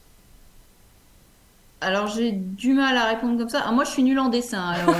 [1.85, 3.63] Alors j'ai du mal à répondre comme ça.
[3.67, 4.63] Ah, moi, je suis nulle en dessin.
[4.63, 4.95] Alors,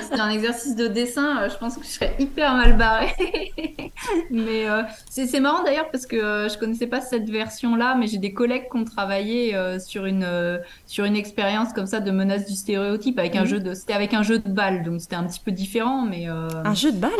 [0.00, 1.48] c'est un exercice de dessin.
[1.48, 3.14] Je pense que je serais hyper mal barrée.
[4.30, 4.66] mais
[5.08, 8.78] c'est marrant d'ailleurs parce que je connaissais pas cette version-là, mais j'ai des collègues qui
[8.78, 13.42] ont travaillé sur une sur une expérience comme ça de menace du stéréotype avec un
[13.42, 13.46] mhm.
[13.46, 13.74] jeu de.
[13.74, 16.26] C'était avec un jeu de balle, donc c'était un petit peu différent, mais.
[16.26, 17.10] Un jeu de balle?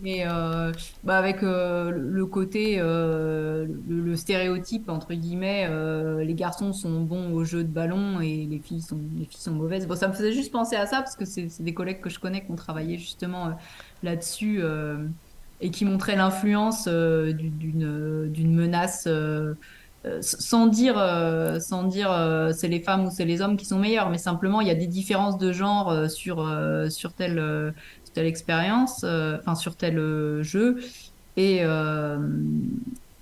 [0.00, 0.72] Mais euh,
[1.04, 5.68] bah avec euh, le côté, euh, le, stéréotype entre guillemets,
[6.24, 9.52] les garçons sont bons au jeu de ballon et les filles sont, les filles sont
[9.52, 9.86] mauvaises.
[9.86, 12.18] Bon, ça me faisait juste penser à ça parce que c'est des collègues que je
[12.18, 13.56] connais qui ont travaillé justement
[14.02, 14.62] là-dessus
[15.60, 19.08] et qui montraient l'influence d'une d'une menace.
[20.20, 20.94] sans dire,
[21.60, 24.68] sans dire c'est les femmes ou c'est les hommes qui sont meilleurs, mais simplement il
[24.68, 26.48] y a des différences de genre sur,
[26.90, 27.74] sur tel,
[28.12, 30.78] telle expérience, euh, enfin sur tel euh, jeu.
[31.36, 32.18] Et, euh,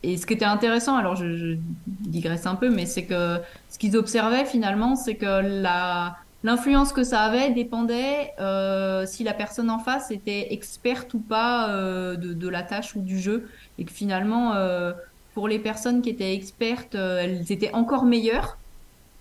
[0.03, 3.39] et ce qui était intéressant, alors je, digresse un peu, mais c'est que
[3.69, 8.33] ce qu'ils observaient finalement, c'est que la, l'influence que ça avait dépendait
[9.07, 13.19] si la personne en face était experte ou pas de, de, la tâche ou du
[13.19, 13.49] jeu.
[13.79, 14.55] Et que finalement,
[15.35, 18.57] pour les personnes qui étaient expertes, elles étaient encore meilleures.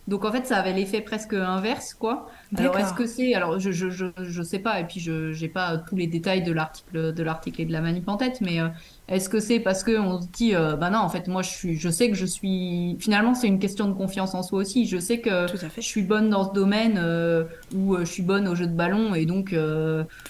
[0.09, 2.27] Donc en fait, ça avait l'effet presque inverse, quoi.
[2.57, 5.47] Alors est-ce que c'est alors je, je, je je sais pas et puis je j'ai
[5.47, 8.59] pas tous les détails de l'article de l'article et de la manip en tête, mais
[8.59, 8.69] euh,
[9.07, 11.49] est-ce que c'est parce que on se dit euh, bah non en fait moi je
[11.51, 14.87] suis je sais que je suis finalement c'est une question de confiance en soi aussi.
[14.87, 15.45] Je sais que
[15.75, 17.43] je suis bonne dans ce domaine euh,
[17.75, 19.55] où je suis bonne au jeu de ballon et donc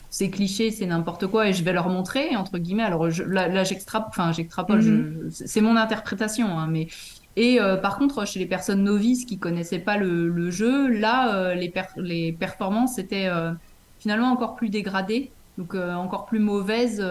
[0.10, 2.84] c'est cliché c'est n'importe quoi et je vais leur montrer entre guillemets.
[2.84, 5.30] Alors là j'extrapole enfin j'extrapole mm-hmm.
[5.30, 6.88] c'est mon interprétation hein, mais
[7.36, 11.54] et euh, par contre, chez les personnes novices qui connaissaient pas le, jeu, là, euh,
[11.56, 13.52] les, les performances étaient euh,
[14.00, 17.02] finalement encore plus dégradées, donc encore plus mauvaises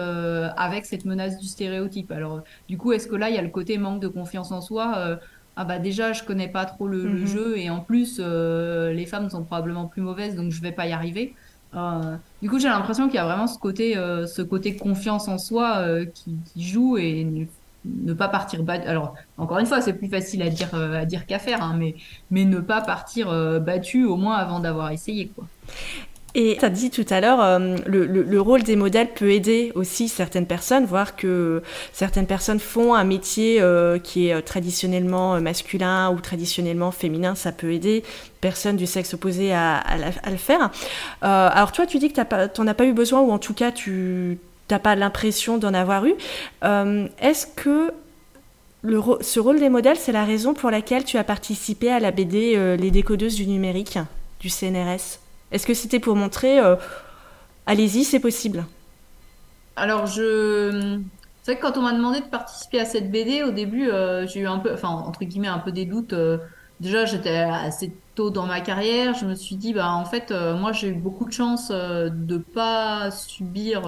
[0.57, 2.11] avec cette menace du stéréotype.
[2.11, 4.61] Alors, du coup, est-ce que là, il y a le côté manque de confiance en
[4.61, 5.19] soi
[5.61, 7.25] ah bah déjà je connais pas trop le, mhm.
[7.27, 10.93] jeu et en plus les femmes sont probablement plus mauvaises donc je vais pas y
[10.93, 11.35] arriver.
[12.41, 15.83] du coup j'ai l'impression qu'il y a vraiment ce côté ce côté confiance en soi
[16.13, 17.47] qui, qui, joue et
[17.85, 18.87] ne pas partir battu.
[18.87, 21.75] Alors, encore une fois, c'est plus facile à dire, euh, à dire qu'à faire, hein,
[21.77, 21.95] mais,
[22.31, 25.31] mais ne pas partir euh, battu au moins avant d'avoir essayé.
[25.33, 25.45] Quoi.
[26.35, 29.71] Et tu as dit tout à l'heure, euh, le, le, rôle des modèles peut aider
[29.73, 33.63] aussi certaines personnes, voir que certaines personnes font un métier
[34.03, 38.03] qui est traditionnellement masculin ou traditionnellement féminin, ça peut aider
[38.41, 40.69] personnes du sexe opposé à, à, à le faire.
[41.21, 43.71] alors toi, tu dis que tu n'en as pas eu besoin, ou en tout cas,
[43.71, 44.37] tu
[44.69, 46.13] t'as pas l'impression d'en avoir eu.
[46.63, 47.91] Euh, est-ce que
[48.83, 52.11] le, ce rôle des modèles, c'est la raison pour laquelle tu as participé à la
[52.11, 53.99] BD euh, Les décodeuses du numérique
[54.39, 55.19] du CNRS
[55.51, 56.75] Est-ce que c'était pour montrer, euh,
[57.65, 58.65] allez-y, c'est possible?
[59.75, 60.99] Alors, je...
[61.43, 63.89] C'est vrai que quand on m'a demandé de participer à cette BD, au début,
[64.27, 66.13] j'ai eu un peu, enfin, entre guillemets, un peu des doutes.
[66.79, 67.91] déjà, j'étais assez
[68.29, 71.31] dans ma carrière, je me suis dit, bah, en fait, moi, j'ai eu beaucoup de
[71.31, 73.87] chance euh, de pas subir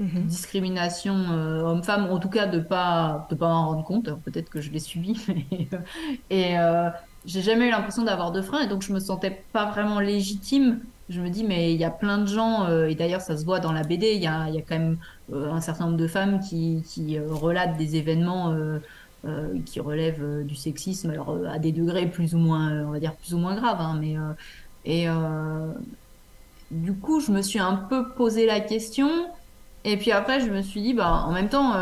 [0.00, 0.26] euh, mhm.
[0.26, 4.10] discrimination homme-femme, en tout cas de pas de pas en rendre compte.
[4.24, 5.20] Peut-être que je l'ai subi,
[6.30, 6.54] et
[7.26, 10.80] j'ai jamais eu l'impression d'avoir de frein, et donc je me sentais pas vraiment légitime.
[11.10, 13.60] Je me dis, mais il y a plein de gens, et d'ailleurs ça se voit
[13.60, 14.98] dans la BD, il y a, y a, quand même
[15.32, 18.54] un certain nombre de femmes qui, qui relatent des événements
[19.26, 22.90] euh, qui relève euh, du sexisme, alors euh, à des degrés plus ou moins, on
[22.90, 24.16] va dire plus ou moins graves, hein, mais
[24.84, 25.06] et
[26.70, 29.08] du coup, je me suis un peu posé la question.
[29.84, 31.74] Et puis après, je me suis dit, bah, en même temps,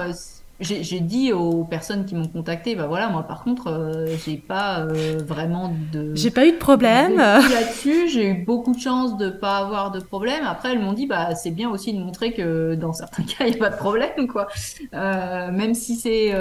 [0.63, 4.81] j'ai dit aux personnes qui m'ont contacté, bah voilà, moi par contre, euh, j'ai pas
[4.81, 6.15] euh, vraiment de.
[6.15, 7.17] J'ai pas eu de problème.
[7.17, 10.45] Là-dessus, j'ai eu beaucoup de chance de pas avoir de problème.
[10.45, 13.51] Après, elles m'ont dit, bah c'est bien aussi de montrer que dans certains cas, il
[13.51, 14.49] n'y a pas de problème, quoi.
[14.95, 16.33] Euh, même si c'est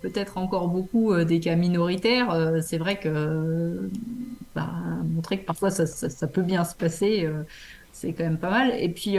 [0.00, 3.90] peut-être encore beaucoup des cas minoritaires, c'est vrai que
[4.54, 4.70] bah,
[5.14, 7.28] montrer que parfois ça, ça, ça peut bien se passer,
[7.92, 8.72] c'est quand même pas mal.
[8.78, 9.18] Et puis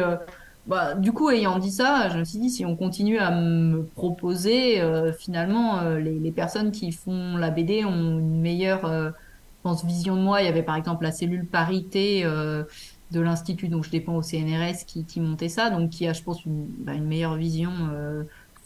[0.68, 3.84] bah, du coup, ayant dit ça, je me suis dit, si on continue à me
[3.84, 9.12] proposer, euh, finalement, euh, les, les, personnes qui font la BD ont une meilleure euh,
[9.64, 10.42] pense, vision de moi.
[10.42, 14.84] Il y avait par exemple la cellule parité de l'Institut dont je dépends au CNRS
[14.86, 17.72] qui, qui montait ça, donc qui a, je pense, une, bah, une meilleure vision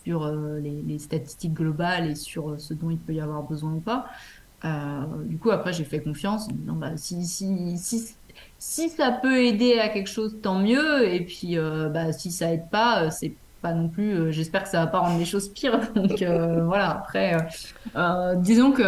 [0.04, 3.80] sur les, les, statistiques globales et sur ce dont il peut y avoir besoin ou
[3.80, 4.08] pas.
[5.26, 8.16] du coup, après, j'ai fait confiance en bah, si, si, si
[8.62, 11.12] si ça peut aider à quelque chose, tant mieux.
[11.12, 14.14] Et puis, euh, bah, si ça aide pas, euh, c'est pas non plus.
[14.14, 15.80] Euh, j'espère que ça va pas rendre les choses pires.
[15.96, 16.92] Donc voilà.
[16.92, 17.36] Après,
[18.38, 18.84] disons que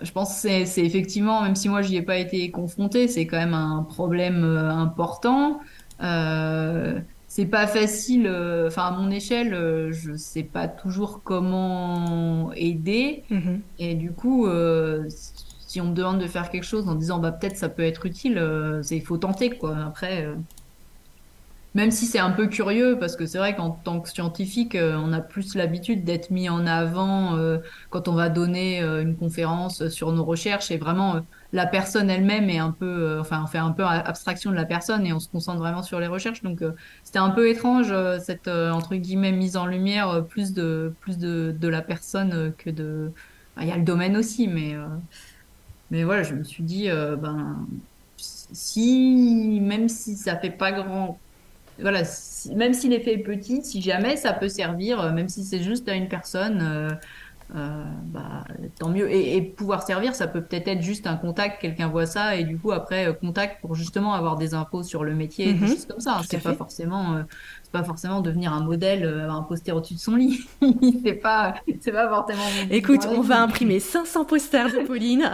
[0.00, 3.38] je pense que c'est effectivement, même si moi j'y ai pas été confrontée, c'est quand
[3.38, 5.60] même un problème important.
[5.98, 8.28] c'est pas facile.
[8.68, 13.24] Enfin, à mon échelle, je sais pas toujours comment aider.
[13.32, 13.60] Mm-hmm.
[13.80, 14.46] Et du coup
[15.70, 18.06] si on me demande de faire quelque chose en disant bah peut-être ça peut être
[18.06, 18.42] utile,
[18.90, 19.76] il faut tenter quoi.
[19.86, 20.26] Après,
[21.74, 24.96] même si c'est un peu curieux, parce que c'est vrai qu'en tant que scientifique, euh,
[25.00, 27.58] on a plus l'habitude d'être mis en avant euh,
[27.90, 31.20] quand on va donner euh, une conférence sur nos recherches et vraiment
[31.52, 35.06] la personne elle-même est un peu, enfin, on fait un peu abstraction de la personne
[35.06, 36.42] et on se concentre vraiment sur les recherches.
[36.42, 36.62] Donc,
[37.04, 41.68] c'était un peu étrange cette entre guillemets mise en lumière plus de plus de, de
[41.68, 43.10] la personne que de.
[43.60, 44.76] Il y a le domaine aussi, mais
[45.90, 47.66] mais voilà, je me suis dit ben
[48.52, 51.18] si même si ça fait pas grand
[51.80, 52.02] voilà,
[52.54, 55.88] même si l'effet est petit, si jamais ça peut servir, euh, même si c'est juste
[55.88, 56.98] à une personne,
[57.54, 58.44] euh, euh, bah,
[58.78, 59.10] tant mieux.
[59.12, 62.58] Et, pouvoir servir, ça peut peut-être être juste un contact, quelqu'un voit ça, et du
[62.58, 65.68] coup, après, contact pour justement avoir des infos sur le métier, des mhm.
[65.68, 66.20] choses comme ça.
[66.28, 67.22] C'est pas forcément,
[67.62, 70.46] c'est pas forcément devenir un modèle, un poster au-dessus de son lit.
[71.04, 72.42] c'est pas, c'est pas forcément.
[72.70, 75.30] Écoute, on va imprimer 500 posters de Pauline,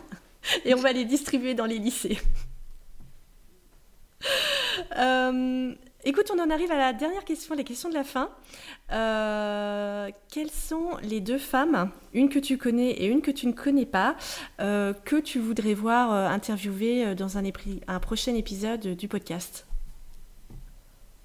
[0.64, 2.18] et on va les distribuer dans les lycées.
[4.98, 5.74] Euh,
[6.04, 8.30] écoute, on en arrive à la dernière question, les questions de la fin.
[8.92, 13.52] Euh, quelles sont les deux femmes, une que tu connais et une que tu ne
[13.52, 14.16] connais pas,
[14.60, 17.42] euh, que tu voudrais voir interviewer dans un,
[17.88, 19.66] un, prochain épisode du podcast?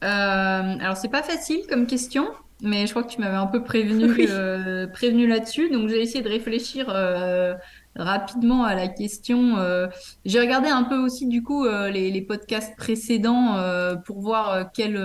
[0.01, 2.27] Alors, c'est pas facile comme question,
[2.61, 4.07] mais je crois que tu m'avais un peu prévenu,
[4.93, 6.89] prévenu là-dessus, donc j'ai essayé de réfléchir
[7.95, 9.57] rapidement à la question.
[9.57, 9.87] Euh,
[10.25, 14.71] j'ai regardé un peu aussi du coup euh, les, les, podcasts précédents euh, pour voir
[14.73, 14.99] quel,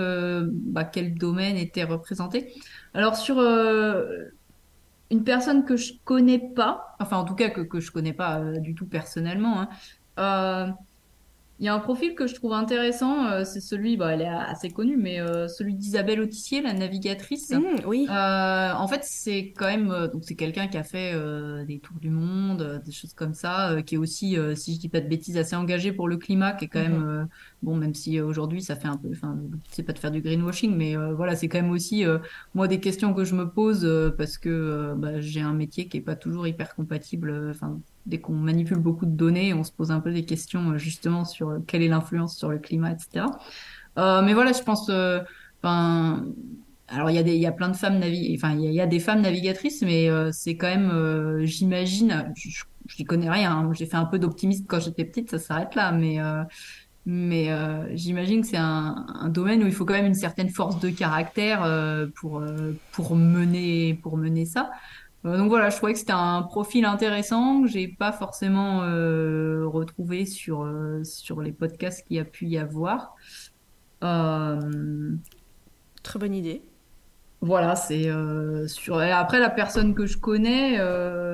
[0.51, 2.53] bah, quel domaine était représenté.
[2.93, 7.91] Alors sur une personne que je connais pas, enfin en tout cas que, que je
[7.91, 9.67] connais pas du tout personnellement,
[10.17, 10.75] hein,
[11.61, 14.27] il y a un profil que je trouve intéressant, euh, c'est celui, bah, elle est
[14.27, 17.51] assez connue, mais euh, celui d'Isabelle Autissier, la navigatrice.
[17.51, 18.07] Mmh, oui.
[18.09, 21.13] Euh, en fait, c'est quand même, donc c'est quelqu'un qui a fait
[21.67, 25.01] des tours du monde, des choses comme ça, qui est aussi, si je dis pas
[25.01, 26.93] de bêtises, assez engagé pour le climat, qui est quand mmh.
[26.93, 27.27] même,
[27.61, 29.37] bon, même si aujourd'hui ça fait un peu, enfin,
[29.69, 32.03] c'est pas de faire du greenwashing, mais voilà, c'est quand même aussi
[32.55, 33.87] moi des questions que je me pose
[34.17, 38.33] parce que bah, j'ai un métier qui est pas toujours hyper compatible, enfin dès qu'on
[38.33, 41.59] manipule beaucoup de données, on se pose un peu des questions euh, justement sur euh,
[41.65, 43.25] quelle est l'influence sur le climat, etc.
[43.97, 47.75] Euh, mais voilà, je pense, alors il y a des, il y a plein de
[47.75, 48.01] femmes
[48.35, 52.63] enfin il y, a des femmes navigatrices, mais c'est quand même, j'imagine, je,
[52.99, 53.51] n'y connais rien.
[53.51, 53.73] Hein.
[53.73, 56.19] J'ai fait un peu d'optimisme quand j'étais petite, ça s'arrête là, mais
[57.05, 57.49] mais
[57.95, 60.89] j'imagine que c'est un, un, domaine où il faut quand même une certaine force de
[60.89, 61.67] caractère
[62.15, 62.43] pour
[62.91, 64.69] pour mener pour mener ça.
[65.25, 69.67] Euh, donc voilà, je trouvais que c'était un profil intéressant que j'ai pas forcément euh,
[69.67, 73.15] retrouvé sur euh, sur les podcasts qu'il y a pu y avoir.
[76.03, 76.63] Très bonne idée.
[77.41, 78.07] Voilà, c'est
[78.67, 78.99] sur.
[78.99, 80.77] Après la personne que je connais,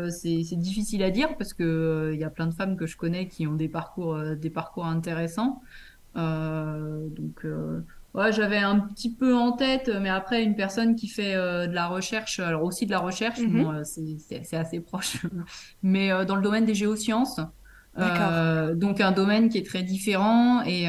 [0.10, 3.28] c'est difficile à dire parce que il y a plein de femmes que je connais
[3.28, 5.62] qui ont des parcours des parcours intéressants.
[6.16, 7.46] donc
[8.18, 11.74] Ouais, j'avais un petit peu en tête, mais après, une personne qui fait euh, de
[11.74, 13.64] la recherche, alors aussi de la recherche, mhm.
[13.64, 15.18] bon, euh, c'est assez proche,
[15.84, 17.40] mais euh, dans le domaine des géosciences.
[17.96, 20.88] donc un domaine qui est très différent et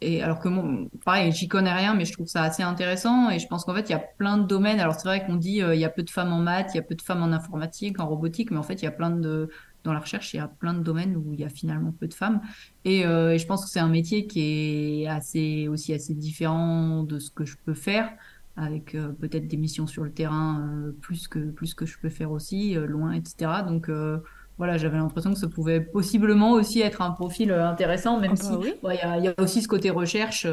[0.00, 3.38] et alors que bon, pareil, j'y connais rien, mais je trouve ça assez intéressant et
[3.38, 4.80] je pense qu'en fait il y a plein de domaines.
[4.80, 6.80] Alors c'est vrai qu'on dit il y a peu de femmes en maths, il y
[6.80, 9.10] a peu de femmes en informatique, en robotique, mais en fait il y a plein
[9.10, 9.50] de
[9.84, 12.06] dans la recherche, il y a plein de domaines où il y a finalement peu
[12.06, 12.40] de femmes.
[12.84, 17.18] Et, euh, je pense que c'est un métier qui est assez, aussi assez différent de
[17.18, 18.10] ce que je peux faire,
[18.56, 22.10] avec euh, peut-être des missions sur le terrain euh, plus, que, plus que je peux
[22.10, 23.62] faire aussi, euh, loin, etc.
[23.66, 24.18] Donc euh,
[24.60, 28.58] voilà, j'avais l'impression que ça pouvait possiblement aussi être un profil intéressant, même ah bah
[28.62, 30.46] si il y, a, y, a, aussi ce côté recherche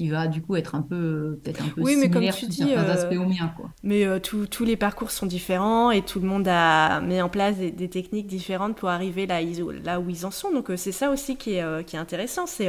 [0.00, 2.56] il va du coup être un peu peut-être un peu oui, mais comme tu dis,
[2.56, 3.70] certains euh, aspects au mien quoi.
[3.82, 7.56] Mais euh, tous les parcours sont différents et tout le monde a mis en place
[7.56, 9.40] des, techniques différentes pour arriver là,
[9.84, 10.52] là où ils en sont.
[10.52, 12.68] Donc euh, c'est ça aussi qui est, qui est intéressant, c'est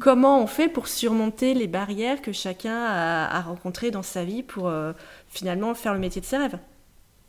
[0.00, 4.42] comment on fait pour surmonter les barrières que chacun a, a rencontrées dans sa vie
[4.42, 4.70] pour
[5.28, 6.58] finalement faire le métier de ses rêves.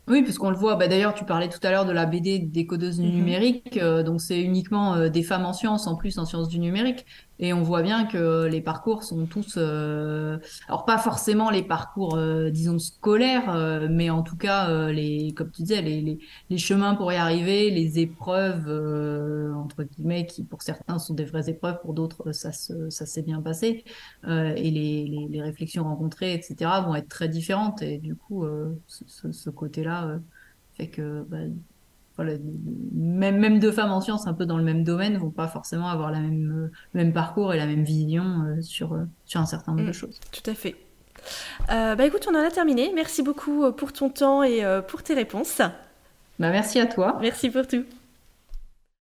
[0.08, 0.76] Oui, puisqu'on le voit.
[0.76, 3.14] Bah, D'ailleurs, tu parlais tout à l'heure de la BD des codeuses du mhm.
[3.14, 3.78] numérique.
[3.78, 7.06] donc, c'est uniquement des femmes en sciences, en plus en sciences du numérique.
[7.42, 10.38] Et on voit bien que les parcours sont tous, euh,
[10.68, 15.50] alors pas forcément les parcours, euh, disons scolaires, euh, mais en tout cas les, comme
[15.50, 16.18] tu disais, les,
[16.50, 18.68] les, chemins pour y arriver, les épreuves
[19.56, 23.22] entre guillemets qui pour certains sont des vraies épreuves, pour d'autres ça se, ça s'est
[23.22, 23.84] bien passé,
[24.28, 26.70] et les, les, réflexions rencontrées, etc.
[26.84, 27.80] vont être très différentes.
[27.80, 28.44] Et du coup,
[28.86, 30.20] ce, ce côté-là
[30.74, 31.38] fait que bah,
[32.92, 35.88] même, même deux femmes en sciences un peu dans le même domaine vont pas forcément
[35.88, 39.40] avoir la même, euh, le même parcours et la même vision euh, sur, euh, sur
[39.40, 40.20] un certain nombre de mm, choses.
[40.32, 40.76] Tout à fait.
[41.68, 42.90] bah écoute, on en a terminé.
[42.94, 45.58] Merci beaucoup pour ton temps et pour tes réponses.
[45.58, 47.18] Bah, merci à toi.
[47.20, 47.84] Merci pour tout.